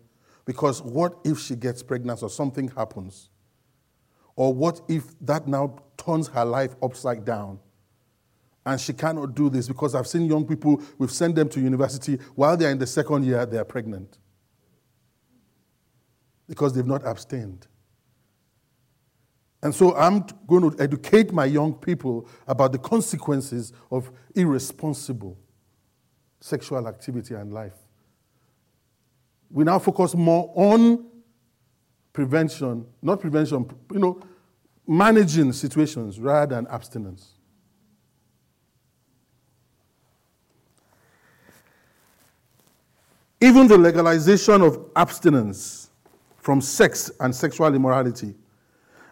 because 0.44 0.82
what 0.82 1.14
if 1.24 1.38
she 1.38 1.56
gets 1.56 1.82
pregnant 1.82 2.22
or 2.22 2.30
something 2.30 2.68
happens? 2.68 3.30
Or 4.36 4.52
what 4.52 4.80
if 4.88 5.18
that 5.20 5.46
now 5.46 5.76
turns 5.96 6.28
her 6.28 6.44
life 6.44 6.74
upside 6.82 7.24
down? 7.24 7.60
And 8.66 8.80
she 8.80 8.92
cannot 8.92 9.34
do 9.34 9.50
this 9.50 9.68
because 9.68 9.94
I've 9.94 10.06
seen 10.06 10.22
young 10.22 10.46
people, 10.46 10.82
we've 10.98 11.10
sent 11.10 11.34
them 11.34 11.48
to 11.50 11.60
university 11.60 12.18
while 12.34 12.56
they're 12.56 12.70
in 12.70 12.78
the 12.78 12.86
second 12.86 13.24
year, 13.24 13.44
they're 13.44 13.64
pregnant. 13.64 14.18
Because 16.48 16.74
they've 16.74 16.86
not 16.86 17.06
abstained. 17.06 17.66
And 19.62 19.74
so 19.74 19.94
I'm 19.96 20.26
going 20.46 20.70
to 20.70 20.82
educate 20.82 21.32
my 21.32 21.46
young 21.46 21.74
people 21.74 22.28
about 22.46 22.72
the 22.72 22.78
consequences 22.78 23.72
of 23.90 24.10
irresponsible 24.34 25.38
sexual 26.40 26.86
activity 26.86 27.34
and 27.34 27.52
life 27.52 27.74
we 29.54 29.62
now 29.62 29.78
focus 29.78 30.16
more 30.16 30.52
on 30.56 31.06
prevention, 32.12 32.84
not 33.00 33.20
prevention, 33.20 33.70
you 33.92 34.00
know, 34.00 34.20
managing 34.84 35.52
situations 35.52 36.18
rather 36.18 36.56
than 36.56 36.66
abstinence. 36.66 37.33
Even 43.44 43.68
the 43.68 43.76
legalization 43.76 44.62
of 44.62 44.86
abstinence 44.96 45.90
from 46.38 46.62
sex 46.62 47.10
and 47.20 47.36
sexual 47.36 47.74
immorality 47.74 48.34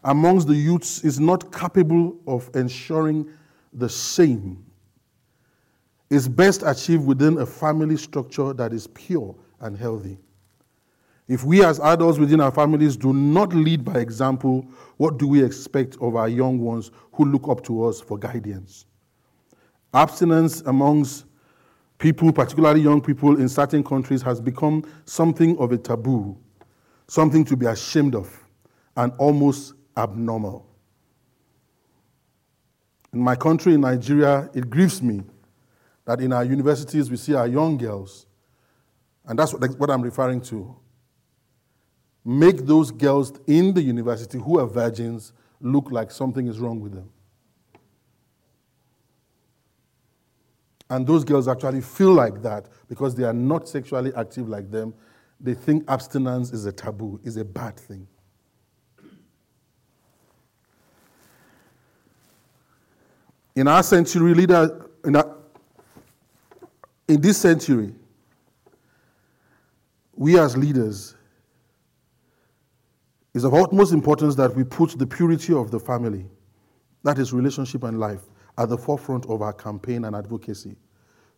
amongst 0.04 0.46
the 0.46 0.54
youths 0.54 1.04
is 1.04 1.20
not 1.20 1.52
capable 1.52 2.16
of 2.26 2.48
ensuring 2.54 3.28
the 3.74 3.90
same. 3.90 4.64
Is 6.08 6.30
best 6.30 6.62
achieved 6.64 7.04
within 7.04 7.36
a 7.40 7.44
family 7.44 7.98
structure 7.98 8.54
that 8.54 8.72
is 8.72 8.86
pure 8.86 9.36
and 9.60 9.76
healthy. 9.76 10.16
If 11.28 11.44
we 11.44 11.62
as 11.62 11.78
adults 11.80 12.18
within 12.18 12.40
our 12.40 12.50
families 12.50 12.96
do 12.96 13.12
not 13.12 13.52
lead 13.52 13.84
by 13.84 13.98
example, 13.98 14.66
what 14.96 15.18
do 15.18 15.28
we 15.28 15.44
expect 15.44 15.98
of 16.00 16.16
our 16.16 16.30
young 16.30 16.58
ones 16.58 16.90
who 17.12 17.26
look 17.26 17.48
up 17.48 17.62
to 17.64 17.84
us 17.84 18.00
for 18.00 18.16
guidance? 18.16 18.86
Abstinence 19.92 20.62
amongst 20.62 21.26
people, 22.02 22.32
particularly 22.32 22.80
young 22.80 23.00
people 23.00 23.38
in 23.38 23.48
certain 23.48 23.84
countries, 23.84 24.22
has 24.22 24.40
become 24.40 24.84
something 25.04 25.56
of 25.58 25.70
a 25.70 25.78
taboo, 25.78 26.36
something 27.06 27.44
to 27.44 27.56
be 27.56 27.64
ashamed 27.64 28.16
of, 28.16 28.28
and 28.96 29.12
almost 29.18 29.74
abnormal. 29.96 30.66
In 33.12 33.20
my 33.20 33.36
country, 33.36 33.74
in 33.74 33.82
Nigeria, 33.82 34.50
it 34.52 34.68
grieves 34.68 35.00
me 35.00 35.22
that 36.04 36.20
in 36.20 36.32
our 36.32 36.42
universities 36.44 37.08
we 37.08 37.16
see 37.16 37.34
our 37.34 37.46
young 37.46 37.76
girls, 37.76 38.26
and 39.24 39.38
that's 39.38 39.54
what, 39.54 39.88
I'm 39.88 40.02
referring 40.02 40.40
to, 40.40 40.74
make 42.24 42.66
those 42.66 42.90
girls 42.90 43.32
in 43.46 43.72
the 43.74 43.82
university 43.82 44.38
who 44.38 44.58
are 44.58 44.66
virgins 44.66 45.32
look 45.60 45.92
like 45.92 46.10
something 46.10 46.48
is 46.48 46.58
wrong 46.58 46.80
with 46.80 46.94
them. 46.94 47.08
And 50.92 51.06
those 51.06 51.24
girls 51.24 51.48
actually 51.48 51.80
feel 51.80 52.12
like 52.12 52.42
that 52.42 52.68
because 52.86 53.14
they 53.14 53.24
are 53.24 53.32
not 53.32 53.66
sexually 53.66 54.12
active 54.14 54.46
like 54.46 54.70
them. 54.70 54.92
they 55.40 55.54
think 55.54 55.84
abstinence 55.88 56.52
is 56.52 56.66
a 56.66 56.72
taboo, 56.72 57.18
is 57.24 57.38
a 57.38 57.44
bad 57.46 57.76
thing. 57.78 58.06
In 63.56 63.68
our 63.68 63.82
century, 63.82 64.34
leader, 64.34 64.86
in, 65.02 65.16
in 67.08 67.20
this 67.22 67.38
century, 67.38 67.94
we 70.14 70.38
as 70.38 70.58
leaders, 70.58 71.16
it's 73.34 73.44
of 73.44 73.54
utmost 73.54 73.94
importance 73.94 74.34
that 74.34 74.54
we 74.54 74.62
put 74.62 74.98
the 74.98 75.06
purity 75.06 75.54
of 75.54 75.70
the 75.70 75.80
family, 75.80 76.26
that 77.02 77.18
is 77.18 77.32
relationship 77.32 77.82
and 77.82 77.98
life, 77.98 78.20
at 78.58 78.68
the 78.68 78.78
forefront 78.78 79.26
of 79.26 79.42
our 79.42 79.52
campaign 79.52 80.04
and 80.04 80.14
advocacy. 80.14 80.76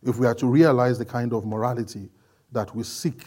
If 0.03 0.17
we 0.17 0.27
are 0.27 0.35
to 0.35 0.47
realize 0.47 0.97
the 0.97 1.05
kind 1.05 1.33
of 1.33 1.45
morality 1.45 2.09
that 2.51 2.75
we 2.75 2.83
seek 2.83 3.23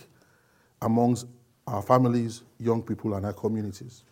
amongst 0.83 1.27
our 1.66 1.83
families, 1.83 2.42
young 2.59 2.83
people, 2.83 3.14
and 3.14 3.27
our 3.27 3.33
communities. 3.33 4.05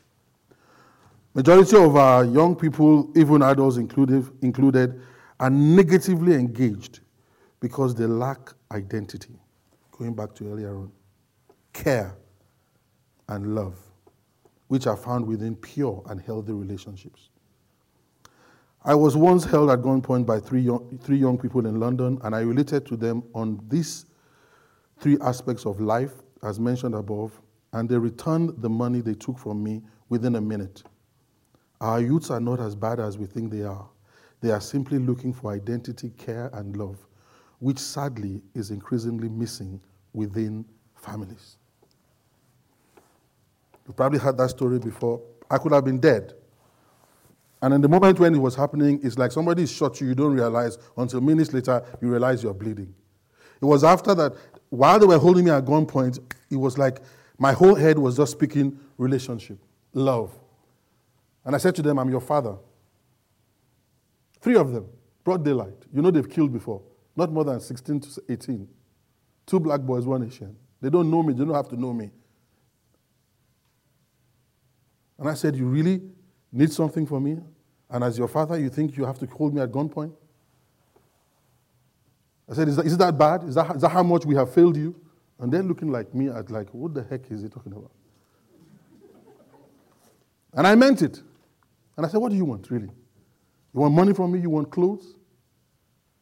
Majority 1.34 1.76
of 1.76 1.96
our 1.96 2.24
young 2.24 2.56
people, 2.56 3.10
even 3.16 3.42
adults 3.42 3.76
included, 3.76 4.26
included, 4.42 5.00
are 5.38 5.50
negatively 5.50 6.34
engaged 6.34 7.00
because 7.60 7.94
they 7.94 8.06
lack 8.06 8.52
identity. 8.72 9.34
Going 9.92 10.14
back 10.14 10.34
to 10.36 10.50
earlier 10.50 10.76
on, 10.76 10.90
care 11.72 12.16
and 13.28 13.54
love, 13.54 13.76
which 14.68 14.86
are 14.86 14.96
found 14.96 15.26
within 15.26 15.56
pure 15.56 16.02
and 16.08 16.20
healthy 16.20 16.52
relationships. 16.52 17.28
I 18.88 18.94
was 18.94 19.16
once 19.16 19.44
held 19.44 19.70
at 19.70 19.80
gunpoint 19.80 20.26
by 20.26 20.38
three 20.38 20.60
young, 20.60 20.96
three 21.02 21.16
young 21.16 21.36
people 21.36 21.66
in 21.66 21.80
London, 21.80 22.20
and 22.22 22.36
I 22.36 22.40
related 22.42 22.86
to 22.86 22.96
them 22.96 23.24
on 23.34 23.60
these 23.66 24.06
three 25.00 25.18
aspects 25.22 25.66
of 25.66 25.80
life, 25.80 26.12
as 26.44 26.60
mentioned 26.60 26.94
above, 26.94 27.32
and 27.72 27.88
they 27.88 27.98
returned 27.98 28.54
the 28.58 28.68
money 28.68 29.00
they 29.00 29.14
took 29.14 29.40
from 29.40 29.60
me 29.60 29.82
within 30.08 30.36
a 30.36 30.40
minute. 30.40 30.84
Our 31.80 32.00
youths 32.00 32.30
are 32.30 32.38
not 32.38 32.60
as 32.60 32.76
bad 32.76 33.00
as 33.00 33.18
we 33.18 33.26
think 33.26 33.50
they 33.50 33.64
are. 33.64 33.88
They 34.40 34.52
are 34.52 34.60
simply 34.60 35.00
looking 35.00 35.32
for 35.32 35.50
identity, 35.50 36.10
care, 36.10 36.48
and 36.52 36.76
love, 36.76 37.04
which 37.58 37.80
sadly 37.80 38.40
is 38.54 38.70
increasingly 38.70 39.28
missing 39.28 39.80
within 40.12 40.64
families. 40.94 41.56
You've 43.84 43.96
probably 43.96 44.20
heard 44.20 44.38
that 44.38 44.50
story 44.50 44.78
before. 44.78 45.20
I 45.50 45.58
could 45.58 45.72
have 45.72 45.84
been 45.84 45.98
dead 45.98 46.34
and 47.62 47.72
in 47.72 47.80
the 47.80 47.88
moment 47.88 48.18
when 48.18 48.34
it 48.34 48.38
was 48.38 48.54
happening, 48.54 49.00
it's 49.02 49.16
like 49.16 49.32
somebody 49.32 49.66
shot 49.66 50.00
you, 50.00 50.08
you 50.08 50.14
don't 50.14 50.34
realize 50.34 50.78
until 50.96 51.20
minutes 51.20 51.52
later 51.52 51.82
you 52.02 52.08
realize 52.08 52.42
you're 52.42 52.54
bleeding. 52.54 52.94
It 53.60 53.64
was 53.64 53.82
after 53.82 54.14
that, 54.14 54.34
while 54.68 54.98
they 54.98 55.06
were 55.06 55.18
holding 55.18 55.44
me 55.44 55.50
at 55.50 55.64
gunpoint, 55.64 56.18
it 56.50 56.56
was 56.56 56.76
like 56.76 57.00
my 57.38 57.52
whole 57.52 57.74
head 57.74 57.98
was 57.98 58.16
just 58.16 58.32
speaking 58.32 58.78
relationship, 58.98 59.58
love. 59.94 60.32
And 61.44 61.54
I 61.54 61.58
said 61.58 61.74
to 61.76 61.82
them, 61.82 61.98
I'm 61.98 62.10
your 62.10 62.20
father. 62.20 62.56
Three 64.40 64.56
of 64.56 64.72
them, 64.72 64.86
broad 65.24 65.44
daylight. 65.44 65.86
You 65.92 66.02
know 66.02 66.10
they've 66.10 66.28
killed 66.28 66.52
before. 66.52 66.82
Not 67.14 67.32
more 67.32 67.44
than 67.44 67.60
16 67.60 68.00
to 68.00 68.22
18. 68.28 68.68
Two 69.46 69.60
black 69.60 69.80
boys, 69.80 70.04
one 70.04 70.24
Asian. 70.24 70.56
They 70.80 70.90
don't 70.90 71.10
know 71.10 71.22
me, 71.22 71.32
they 71.32 71.44
don't 71.44 71.54
have 71.54 71.68
to 71.68 71.80
know 71.80 71.92
me. 71.92 72.10
And 75.18 75.28
I 75.28 75.34
said, 75.34 75.56
You 75.56 75.66
really 75.66 76.02
need 76.56 76.72
something 76.72 77.06
from 77.06 77.24
me, 77.24 77.38
and 77.90 78.02
as 78.02 78.18
your 78.18 78.28
father, 78.28 78.58
you 78.58 78.68
think 78.68 78.96
you 78.96 79.04
have 79.04 79.18
to 79.18 79.26
hold 79.26 79.54
me 79.54 79.60
at 79.60 79.70
gunpoint? 79.70 80.12
I 82.48 82.54
said, 82.54 82.68
is, 82.68 82.76
that, 82.76 82.86
is 82.86 82.96
that 82.98 83.18
bad? 83.18 83.44
Is 83.44 83.56
that, 83.56 83.76
is 83.76 83.82
that 83.82 83.88
how 83.90 84.02
much 84.02 84.24
we 84.24 84.34
have 84.36 84.52
failed 84.52 84.76
you? 84.76 84.94
And 85.38 85.52
they're 85.52 85.62
looking 85.62 85.90
like 85.90 86.14
me 86.14 86.28
at 86.28 86.50
like, 86.50 86.72
what 86.72 86.94
the 86.94 87.02
heck 87.02 87.30
is 87.30 87.42
he 87.42 87.48
talking 87.48 87.72
about? 87.72 87.90
And 90.54 90.66
I 90.66 90.74
meant 90.74 91.02
it. 91.02 91.22
And 91.96 92.06
I 92.06 92.08
said, 92.08 92.18
what 92.18 92.30
do 92.30 92.36
you 92.36 92.44
want, 92.44 92.70
really? 92.70 92.88
You 93.74 93.80
want 93.80 93.94
money 93.94 94.14
from 94.14 94.32
me? 94.32 94.40
You 94.40 94.50
want 94.50 94.70
clothes? 94.70 95.16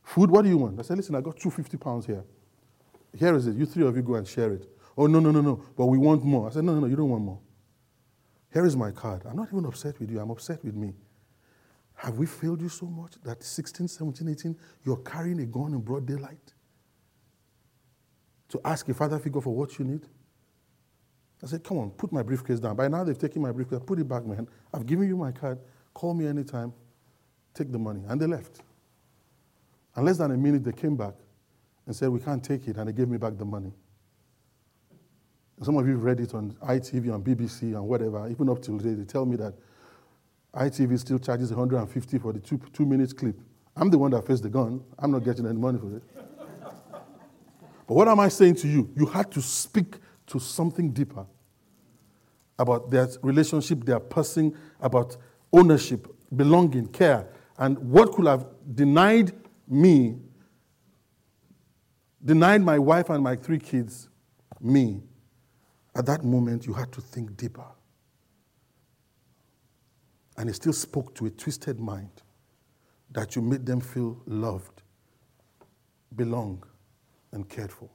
Food? 0.02 0.30
What 0.30 0.42
do 0.42 0.48
you 0.48 0.58
want? 0.58 0.78
I 0.78 0.82
said, 0.82 0.96
listen, 0.96 1.14
I 1.14 1.20
got 1.20 1.36
250 1.36 1.76
pounds 1.76 2.06
here. 2.06 2.24
Here 3.16 3.34
is 3.36 3.46
it. 3.46 3.56
You 3.56 3.66
three 3.66 3.86
of 3.86 3.94
you 3.94 4.02
go 4.02 4.16
and 4.16 4.26
share 4.26 4.52
it. 4.52 4.68
Oh, 4.96 5.06
no, 5.06 5.20
no, 5.20 5.30
no, 5.30 5.40
no. 5.40 5.62
But 5.76 5.86
we 5.86 5.98
want 5.98 6.24
more. 6.24 6.48
I 6.48 6.52
said, 6.52 6.64
no, 6.64 6.74
no, 6.74 6.80
no, 6.80 6.86
you 6.86 6.96
don't 6.96 7.08
want 7.08 7.22
more. 7.22 7.38
Here 8.54 8.64
is 8.64 8.76
my 8.76 8.92
card. 8.92 9.22
I'm 9.28 9.36
not 9.36 9.48
even 9.48 9.66
upset 9.66 9.98
with 9.98 10.10
you, 10.10 10.20
I'm 10.20 10.30
upset 10.30 10.64
with 10.64 10.76
me. 10.76 10.94
Have 11.96 12.18
we 12.18 12.26
failed 12.26 12.62
you 12.62 12.68
so 12.68 12.86
much 12.86 13.14
that 13.24 13.42
16, 13.42 13.88
17, 13.88 14.28
18, 14.28 14.56
you're 14.84 14.96
carrying 14.98 15.40
a 15.40 15.46
gun 15.46 15.74
in 15.74 15.80
broad 15.80 16.06
daylight? 16.06 16.54
To 18.50 18.60
ask 18.64 18.88
a 18.88 18.94
father 18.94 19.18
figure 19.18 19.40
for 19.40 19.52
what 19.52 19.76
you 19.78 19.84
need? 19.84 20.06
I 21.42 21.46
said, 21.46 21.64
come 21.64 21.78
on, 21.78 21.90
put 21.90 22.12
my 22.12 22.22
briefcase 22.22 22.60
down. 22.60 22.76
By 22.76 22.86
now 22.86 23.02
they've 23.02 23.18
taken 23.18 23.42
my 23.42 23.50
briefcase. 23.50 23.80
Put 23.84 23.98
it 23.98 24.08
back, 24.08 24.24
man. 24.24 24.46
I've 24.72 24.86
given 24.86 25.08
you 25.08 25.16
my 25.16 25.32
card. 25.32 25.58
Call 25.92 26.14
me 26.14 26.26
anytime. 26.26 26.72
Take 27.54 27.72
the 27.72 27.78
money. 27.78 28.02
And 28.08 28.20
they 28.20 28.26
left. 28.26 28.60
And 29.96 30.06
less 30.06 30.18
than 30.18 30.30
a 30.30 30.36
minute, 30.36 30.64
they 30.64 30.72
came 30.72 30.96
back 30.96 31.14
and 31.86 31.94
said, 31.94 32.08
we 32.08 32.20
can't 32.20 32.42
take 32.42 32.68
it. 32.68 32.76
And 32.76 32.88
they 32.88 32.92
gave 32.92 33.08
me 33.08 33.18
back 33.18 33.36
the 33.36 33.44
money. 33.44 33.72
Some 35.62 35.76
of 35.76 35.86
you 35.86 35.96
read 35.96 36.20
it 36.20 36.34
on 36.34 36.52
ITV, 36.62 37.14
on 37.14 37.22
BBC, 37.22 37.62
and 37.62 37.86
whatever. 37.86 38.28
Even 38.28 38.48
up 38.48 38.60
till 38.60 38.78
today, 38.78 38.94
they 38.94 39.04
tell 39.04 39.24
me 39.24 39.36
that 39.36 39.54
ITV 40.54 40.98
still 40.98 41.18
charges 41.18 41.50
150 41.50 42.18
for 42.18 42.32
the 42.32 42.40
two, 42.40 42.60
two 42.72 42.84
minutes 42.84 43.12
clip. 43.12 43.36
I'm 43.76 43.90
the 43.90 43.98
one 43.98 44.10
that 44.12 44.26
faced 44.26 44.42
the 44.42 44.48
gun. 44.48 44.82
I'm 44.98 45.10
not 45.10 45.24
getting 45.24 45.46
any 45.46 45.58
money 45.58 45.78
for 45.78 45.96
it. 45.96 46.02
but 47.86 47.94
what 47.94 48.08
am 48.08 48.20
I 48.20 48.28
saying 48.28 48.56
to 48.56 48.68
you? 48.68 48.90
You 48.96 49.06
had 49.06 49.30
to 49.32 49.42
speak 49.42 49.96
to 50.26 50.38
something 50.38 50.90
deeper 50.90 51.26
about 52.58 52.90
their 52.90 53.08
relationship, 53.22 53.84
their 53.84 54.00
person, 54.00 54.56
about 54.80 55.16
ownership, 55.52 56.08
belonging, 56.34 56.88
care, 56.88 57.28
and 57.58 57.78
what 57.78 58.12
could 58.12 58.26
have 58.26 58.46
denied 58.74 59.32
me, 59.68 60.16
denied 62.24 62.62
my 62.62 62.78
wife 62.78 63.10
and 63.10 63.22
my 63.22 63.36
three 63.36 63.58
kids 63.58 64.08
me 64.60 65.02
at 65.94 66.06
that 66.06 66.24
moment, 66.24 66.66
you 66.66 66.72
had 66.72 66.90
to 66.92 67.00
think 67.00 67.36
deeper. 67.36 67.66
And 70.36 70.48
it 70.48 70.54
still 70.54 70.72
spoke 70.72 71.14
to 71.16 71.26
a 71.26 71.30
twisted 71.30 71.78
mind 71.78 72.10
that 73.12 73.36
you 73.36 73.42
made 73.42 73.64
them 73.64 73.80
feel 73.80 74.20
loved, 74.26 74.82
belong, 76.16 76.64
and 77.32 77.48
cared 77.48 77.70
for. 77.70 77.88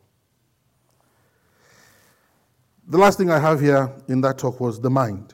The 2.87 2.97
last 2.97 3.17
thing 3.17 3.29
I 3.29 3.39
have 3.39 3.59
here 3.59 3.93
in 4.07 4.21
that 4.21 4.37
talk 4.37 4.59
was 4.59 4.79
the 4.79 4.89
mind. 4.89 5.33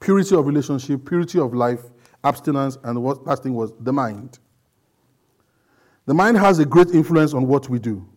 Purity 0.00 0.34
of 0.34 0.46
relationship, 0.46 1.04
purity 1.06 1.38
of 1.38 1.54
life, 1.54 1.82
abstinence, 2.24 2.78
and 2.82 2.96
the 2.96 3.00
last 3.00 3.42
thing 3.42 3.54
was 3.54 3.72
the 3.78 3.92
mind. 3.92 4.38
The 6.06 6.14
mind 6.14 6.36
has 6.38 6.58
a 6.58 6.64
great 6.64 6.90
influence 6.90 7.32
on 7.34 7.46
what 7.46 7.68
we 7.68 7.78
do. 7.78 8.08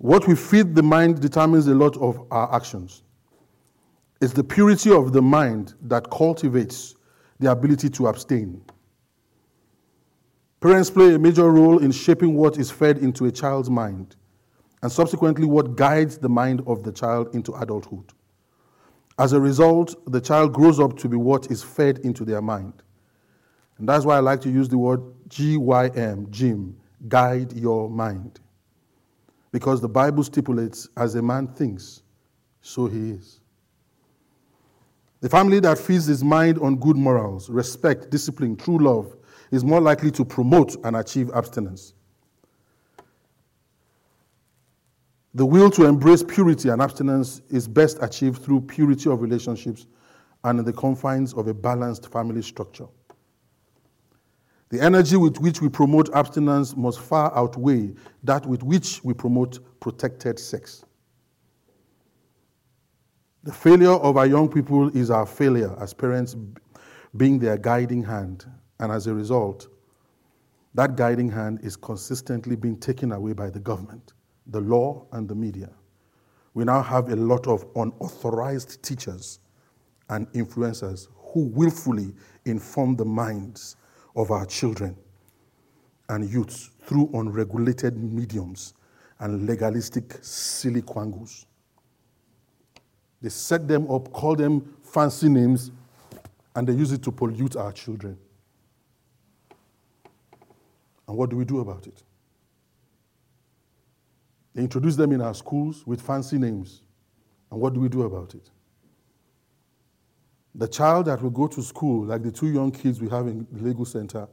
What 0.00 0.26
we 0.26 0.34
feed 0.34 0.74
the 0.74 0.82
mind 0.82 1.20
determines 1.20 1.66
a 1.66 1.74
lot 1.74 1.94
of 1.98 2.26
our 2.30 2.54
actions. 2.54 3.02
It's 4.22 4.32
the 4.32 4.42
purity 4.42 4.90
of 4.90 5.12
the 5.12 5.20
mind 5.20 5.74
that 5.82 6.08
cultivates 6.10 6.96
the 7.38 7.50
ability 7.50 7.90
to 7.90 8.06
abstain. 8.06 8.62
Parents 10.60 10.88
play 10.88 11.14
a 11.14 11.18
major 11.18 11.50
role 11.50 11.80
in 11.80 11.92
shaping 11.92 12.34
what 12.34 12.56
is 12.56 12.70
fed 12.70 12.96
into 12.96 13.26
a 13.26 13.30
child's 13.30 13.68
mind 13.68 14.16
and 14.82 14.90
subsequently 14.90 15.44
what 15.44 15.76
guides 15.76 16.16
the 16.16 16.30
mind 16.30 16.62
of 16.66 16.82
the 16.82 16.92
child 16.92 17.34
into 17.34 17.52
adulthood. 17.56 18.10
As 19.18 19.34
a 19.34 19.40
result, 19.40 19.94
the 20.10 20.20
child 20.22 20.54
grows 20.54 20.80
up 20.80 20.96
to 20.96 21.10
be 21.10 21.18
what 21.18 21.50
is 21.50 21.62
fed 21.62 21.98
into 21.98 22.24
their 22.24 22.40
mind. 22.40 22.72
And 23.76 23.86
that's 23.86 24.06
why 24.06 24.16
I 24.16 24.20
like 24.20 24.40
to 24.42 24.50
use 24.50 24.70
the 24.70 24.78
word 24.78 25.02
GYM, 25.28 26.30
Jim, 26.30 26.74
guide 27.06 27.52
your 27.52 27.90
mind. 27.90 28.40
Because 29.52 29.80
the 29.80 29.88
Bible 29.88 30.22
stipulates, 30.22 30.88
as 30.96 31.14
a 31.14 31.22
man 31.22 31.48
thinks, 31.48 32.02
so 32.60 32.86
he 32.86 33.10
is. 33.10 33.40
The 35.20 35.28
family 35.28 35.60
that 35.60 35.78
feeds 35.78 36.06
his 36.06 36.24
mind 36.24 36.58
on 36.58 36.76
good 36.76 36.96
morals, 36.96 37.50
respect, 37.50 38.10
discipline, 38.10 38.56
true 38.56 38.78
love, 38.78 39.16
is 39.50 39.64
more 39.64 39.80
likely 39.80 40.10
to 40.12 40.24
promote 40.24 40.76
and 40.84 40.96
achieve 40.96 41.30
abstinence. 41.34 41.94
The 45.34 45.46
will 45.46 45.70
to 45.72 45.84
embrace 45.84 46.22
purity 46.22 46.70
and 46.70 46.82
abstinence 46.82 47.42
is 47.50 47.68
best 47.68 47.98
achieved 48.00 48.42
through 48.42 48.62
purity 48.62 49.10
of 49.10 49.20
relationships 49.20 49.86
and 50.44 50.58
in 50.58 50.64
the 50.64 50.72
confines 50.72 51.34
of 51.34 51.46
a 51.46 51.54
balanced 51.54 52.10
family 52.10 52.42
structure. 52.42 52.86
The 54.70 54.80
energy 54.80 55.16
with 55.16 55.40
which 55.40 55.60
we 55.60 55.68
promote 55.68 56.08
abstinence 56.14 56.76
must 56.76 57.00
far 57.00 57.36
outweigh 57.36 57.92
that 58.22 58.46
with 58.46 58.62
which 58.62 59.02
we 59.02 59.12
promote 59.12 59.58
protected 59.80 60.38
sex. 60.38 60.84
The 63.42 63.52
failure 63.52 63.90
of 63.94 64.16
our 64.16 64.26
young 64.26 64.48
people 64.48 64.88
is 64.96 65.10
our 65.10 65.26
failure 65.26 65.76
as 65.80 65.92
parents 65.92 66.36
being 67.16 67.38
their 67.38 67.56
guiding 67.56 68.04
hand, 68.04 68.46
and 68.78 68.92
as 68.92 69.08
a 69.08 69.14
result, 69.14 69.66
that 70.74 70.96
guiding 70.96 71.30
hand 71.30 71.60
is 71.62 71.74
consistently 71.74 72.54
being 72.54 72.78
taken 72.78 73.10
away 73.10 73.32
by 73.32 73.50
the 73.50 73.58
government, 73.58 74.12
the 74.46 74.60
law, 74.60 75.06
and 75.12 75.28
the 75.28 75.34
media. 75.34 75.70
we 76.54 76.64
now 76.64 76.82
have 76.82 77.10
a 77.10 77.16
lot 77.16 77.46
of 77.46 77.64
unauthorized 77.76 78.82
teachers 78.82 79.40
and 80.08 80.30
influencers 80.32 81.08
who 81.16 81.46
willfully 81.46 82.12
inform 82.44 82.96
the 82.96 83.04
minds 83.04 83.76
of 84.16 84.30
our 84.30 84.46
children 84.46 84.96
and 86.08 86.28
youths 86.28 86.70
through 86.82 87.10
unregulated 87.14 87.96
mediums 87.96 88.74
and 89.20 89.46
legalistic 89.46 90.18
silly 90.22 90.82
quangos. 90.82 91.46
They 93.22 93.28
set 93.28 93.68
them 93.68 93.90
up, 93.90 94.12
call 94.12 94.34
them 94.34 94.74
fancy 94.82 95.28
names, 95.28 95.70
and 96.56 96.66
they 96.66 96.72
use 96.72 96.92
it 96.92 97.02
to 97.02 97.12
pollute 97.12 97.56
our 97.56 97.72
children. 97.72 98.18
And 101.06 101.16
what 101.16 101.30
do 101.30 101.36
we 101.36 101.44
do 101.44 101.60
about 101.60 101.86
it? 101.86 102.02
They 104.54 104.62
introduce 104.62 104.96
them 104.96 105.12
in 105.12 105.20
our 105.20 105.34
schools 105.34 105.86
with 105.86 106.00
fancy 106.00 106.38
names. 106.38 106.82
And 107.50 107.60
what 107.60 107.74
do 107.74 107.80
we 107.80 107.88
do 107.88 108.02
about 108.02 108.34
it? 108.34 108.50
The 110.54 110.68
child 110.68 111.06
that 111.06 111.22
will 111.22 111.30
go 111.30 111.46
to 111.46 111.62
school, 111.62 112.06
like 112.06 112.22
the 112.22 112.32
two 112.32 112.48
young 112.48 112.72
kids 112.72 113.00
we 113.00 113.08
have 113.08 113.26
in 113.26 113.46
the 113.52 113.62
Lagos 113.62 113.92
Center, 113.92 114.28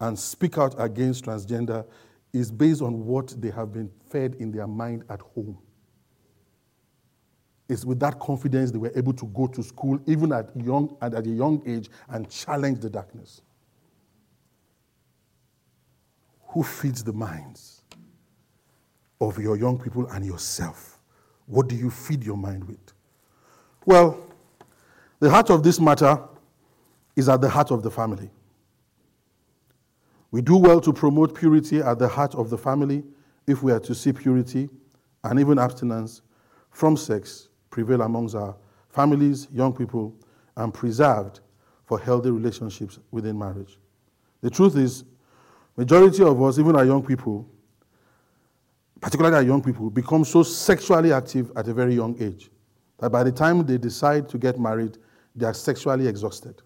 and 0.00 0.18
speak 0.18 0.58
out 0.58 0.74
against 0.78 1.24
transgender 1.24 1.86
is 2.32 2.50
based 2.50 2.82
on 2.82 3.04
what 3.04 3.34
they 3.40 3.50
have 3.50 3.72
been 3.72 3.90
fed 4.10 4.34
in 4.36 4.50
their 4.50 4.66
mind 4.66 5.04
at 5.08 5.20
home. 5.20 5.58
It's 7.68 7.84
with 7.84 8.00
that 8.00 8.18
confidence 8.18 8.70
they 8.70 8.78
were 8.78 8.92
able 8.94 9.12
to 9.14 9.26
go 9.26 9.46
to 9.46 9.62
school, 9.62 9.98
even 10.06 10.32
at, 10.32 10.50
young, 10.56 10.96
at 11.00 11.14
a 11.14 11.28
young 11.28 11.62
age, 11.66 11.88
and 12.08 12.28
challenge 12.28 12.80
the 12.80 12.90
darkness. 12.90 13.40
Who 16.48 16.62
feeds 16.62 17.02
the 17.02 17.12
minds 17.12 17.82
of 19.20 19.38
your 19.38 19.56
young 19.56 19.78
people 19.78 20.06
and 20.08 20.24
yourself? 20.24 20.98
What 21.46 21.68
do 21.68 21.76
you 21.76 21.90
feed 21.90 22.24
your 22.24 22.36
mind 22.36 22.64
with? 22.64 22.92
Well, 23.86 24.18
the 25.20 25.30
heart 25.30 25.50
of 25.50 25.62
this 25.62 25.80
matter 25.80 26.18
is 27.16 27.28
at 27.28 27.40
the 27.40 27.48
heart 27.48 27.70
of 27.70 27.82
the 27.82 27.90
family. 27.90 28.30
We 30.30 30.42
do 30.42 30.56
well 30.56 30.80
to 30.80 30.92
promote 30.92 31.34
purity 31.34 31.78
at 31.78 31.98
the 31.98 32.08
heart 32.08 32.34
of 32.34 32.50
the 32.50 32.58
family 32.58 33.04
if 33.46 33.62
we 33.62 33.72
are 33.72 33.80
to 33.80 33.94
see 33.94 34.12
purity 34.12 34.68
and 35.22 35.38
even 35.38 35.58
abstinence 35.58 36.22
from 36.70 36.96
sex 36.96 37.48
prevail 37.70 38.02
amongst 38.02 38.34
our 38.34 38.56
families, 38.88 39.48
young 39.52 39.72
people, 39.72 40.14
and 40.56 40.72
preserved 40.72 41.40
for 41.86 41.98
healthy 41.98 42.30
relationships 42.30 42.98
within 43.10 43.38
marriage. 43.38 43.78
The 44.40 44.50
truth 44.50 44.76
is, 44.76 45.04
majority 45.76 46.22
of 46.22 46.40
us, 46.42 46.58
even 46.58 46.76
our 46.76 46.84
young 46.84 47.04
people, 47.04 47.48
particularly 49.00 49.36
our 49.36 49.42
young 49.42 49.62
people, 49.62 49.90
become 49.90 50.24
so 50.24 50.42
sexually 50.42 51.12
active 51.12 51.52
at 51.56 51.68
a 51.68 51.74
very 51.74 51.94
young 51.94 52.20
age 52.20 52.50
that 53.04 53.10
by 53.10 53.22
the 53.22 53.30
time 53.30 53.66
they 53.66 53.76
decide 53.76 54.30
to 54.30 54.38
get 54.38 54.58
married, 54.58 54.96
they 55.36 55.44
are 55.44 55.52
sexually 55.52 56.08
exhausted. 56.08 56.62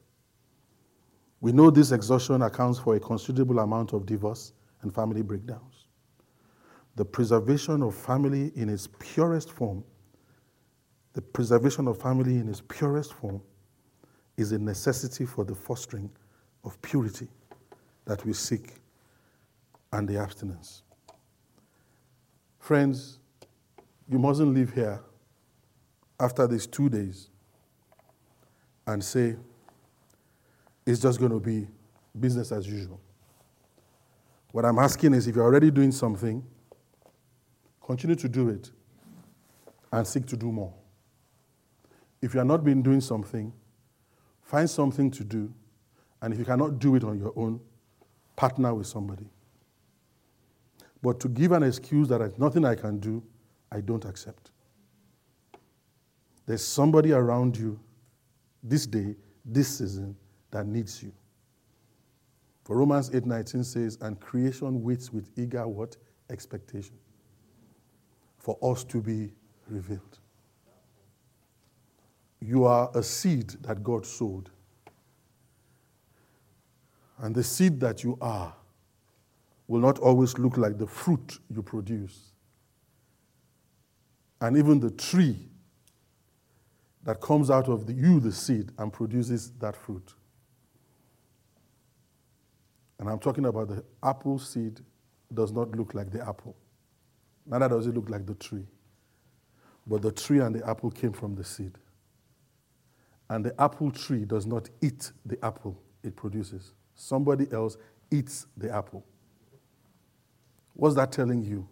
We 1.40 1.51
know 1.51 1.68
this 1.68 1.90
exhaustion 1.90 2.42
accounts 2.42 2.79
for 2.79 2.94
a 2.94 3.01
considerable 3.01 3.59
amount 3.59 3.92
of 3.92 4.07
divorce 4.07 4.53
and 4.83 4.94
family 4.94 5.22
breakdowns. 5.22 5.88
The 6.94 7.05
preservation 7.05 7.83
of 7.83 7.92
family 7.96 8.53
in 8.55 8.68
its 8.68 8.88
purest 9.01 9.51
form, 9.51 9.83
the 11.12 11.22
preservation 11.22 11.88
of 11.88 12.01
family 12.01 12.37
in 12.37 12.48
its 12.48 12.62
purest 12.68 13.14
form, 13.14 13.42
is 14.37 14.53
a 14.53 14.61
necessity 14.61 15.27
for 15.27 15.44
the 15.44 15.57
fostering 15.57 16.09
of 16.62 16.81
purity 16.83 17.27
that 18.05 18.24
we 18.24 18.33
seek 18.33 18.74
and 19.92 20.07
the 20.07 20.16
abstinence. 20.16 20.83
Friends, 22.61 23.18
you 24.09 24.20
mustn't 24.20 24.55
leave 24.55 24.72
here 24.72 25.03
after 26.20 26.46
these 26.46 26.66
two 26.66 26.88
days 26.88 27.28
and 28.87 29.02
say, 29.02 29.37
it's 30.87 31.00
just 31.00 31.18
going 31.18 31.33
to 31.33 31.40
be 31.40 31.68
business 32.18 32.50
as 32.50 32.66
usual. 32.66 33.00
What 34.52 34.64
I'm 34.64 34.78
asking 34.78 35.14
is 35.14 35.28
if 35.28 35.37
you're 35.37 35.44
already 35.44 35.70
doing 35.70 35.92
something, 35.92 36.42
continue 37.85 38.16
to 38.16 38.28
do 38.28 38.48
it 38.48 38.70
and 39.92 40.07
seek 40.07 40.26
to 40.26 40.37
do 40.37 40.50
more. 40.50 40.72
If 42.20 42.35
you 42.35 42.40
are 42.40 42.44
not 42.44 42.64
been 42.64 42.83
doing 42.83 43.00
something, 43.00 43.52
find 44.42 44.68
something 44.68 45.11
to 45.12 45.24
do, 45.24 45.52
and 46.20 46.33
if 46.33 46.38
you 46.38 46.44
cannot 46.44 46.78
do 46.78 46.96
it 46.96 47.04
on 47.04 47.18
your 47.18 47.33
own, 47.37 47.61
partner 48.35 48.74
with 48.74 48.87
somebody. 48.87 49.26
But 51.02 51.20
to 51.20 51.28
give 51.28 51.52
an 51.52 51.62
excuse 51.62 52.09
that 52.09 52.18
there's 52.18 52.38
nothing 52.38 52.64
I 52.64 52.74
can 52.74 52.98
do, 52.98 53.22
I 53.70 53.81
don't 53.81 54.04
accept. 54.04 54.50
There's 56.48 56.64
somebody 56.64 57.12
around 57.12 57.58
you 57.58 57.78
this 58.62 58.87
day, 58.87 59.14
this 59.44 59.68
season, 59.68 60.16
that 60.50 60.66
needs 60.66 61.02
you. 61.02 61.12
For 62.64 62.74
Romans 62.74 63.11
8:19 63.11 63.62
says, 63.62 63.98
and 64.00 64.18
creation 64.18 64.82
waits 64.82 65.12
with 65.12 65.30
eager 65.37 65.68
what? 65.68 65.98
Expectation. 66.30 66.96
For 68.38 68.56
us 68.62 68.82
to 68.84 69.02
be 69.02 69.34
revealed. 69.66 70.20
You 72.40 72.64
are 72.64 72.90
a 72.94 73.02
seed 73.02 73.50
that 73.61 73.82
God 73.82 74.06
sowed. 74.06 74.48
And 77.18 77.34
the 77.34 77.44
seed 77.44 77.78
that 77.80 78.02
you 78.02 78.16
are 78.22 78.56
will 79.66 79.80
not 79.80 79.98
always 79.98 80.38
look 80.38 80.56
like 80.56 80.78
the 80.78 80.87
fruit 80.87 81.40
you 81.50 81.62
produce. 81.62 82.32
And 84.40 84.56
even 84.56 84.80
the 84.80 84.92
tree 84.92 85.50
that 87.09 87.23
comes 87.23 87.51
out 87.51 87.68
of 87.71 87.87
the, 87.87 87.94
you, 87.94 88.21
the 88.21 88.31
seed, 88.31 88.71
and 88.77 88.92
produces 88.92 89.51
that 89.61 89.75
fruit. 89.75 90.12
And 92.99 93.09
I'm 93.09 93.18
talking 93.18 93.47
about 93.47 93.68
the 93.68 93.83
apple 94.03 94.38
seed 94.38 94.81
does 95.33 95.51
not 95.51 95.75
look 95.75 95.94
like 95.94 96.11
the 96.11 96.21
apple. 96.21 96.55
Neither 97.47 97.66
does 97.71 97.87
it 97.87 97.94
look 97.94 98.11
like 98.11 98.27
the 98.27 98.35
tree. 98.35 98.66
But 99.87 100.03
the 100.03 100.12
tree 100.12 100.40
and 100.40 100.55
the 100.55 100.68
apple 100.68 100.90
came 100.90 101.14
from 101.14 101.35
the 101.35 101.44
seed. 101.44 101.79
And 103.31 103.42
the 103.42 103.59
apple 103.59 103.90
tree 103.90 104.27
does 104.27 104.44
not 104.44 104.68
eat 104.83 105.11
the 105.25 105.42
apple 105.42 105.81
it 106.03 106.14
produces. 106.14 106.75
Somebody 106.94 107.47
else 107.51 107.79
eats 108.11 108.49
the 108.55 108.71
apple. 108.71 109.03
What's 110.75 110.97
that 110.97 111.11
telling 111.12 111.42
you? 111.42 111.66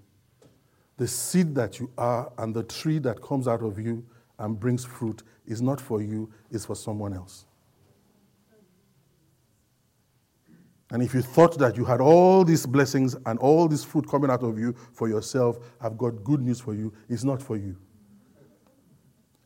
The 0.96 1.07
seed 1.07 1.55
that 1.57 1.79
you 1.79 1.90
are 1.99 2.33
and 2.38 2.55
the 2.55 2.62
tree 2.62 3.01
that 3.01 3.20
comes 3.20 3.46
out 3.46 3.62
of 3.62 3.79
you 3.79 4.03
and 4.38 4.59
brings 4.59 4.85
fruit 4.85 5.22
is 5.46 5.62
not 5.62 5.81
for 5.81 6.03
you, 6.03 6.31
it's 6.51 6.64
for 6.64 6.77
someone 6.77 7.14
else. 7.14 7.46
And 10.90 11.03
if 11.03 11.14
you 11.14 11.22
thought 11.22 11.59
that 11.59 11.77
you 11.77 11.85
had 11.85 12.01
all 12.01 12.44
these 12.44 12.64
blessings 12.64 13.16
and 13.27 13.38
all 13.40 13.66
this 13.66 13.83
fruit 13.83 14.09
coming 14.09 14.31
out 14.31 14.42
of 14.42 14.59
you 14.59 14.75
for 14.92 15.09
yourself, 15.09 15.59
I've 15.81 15.99
got 15.99 16.22
good 16.22 16.40
news 16.40 16.61
for 16.61 16.75
you. 16.75 16.92
It's 17.09 17.25
not 17.25 17.42
for 17.42 17.57
you. 17.57 17.77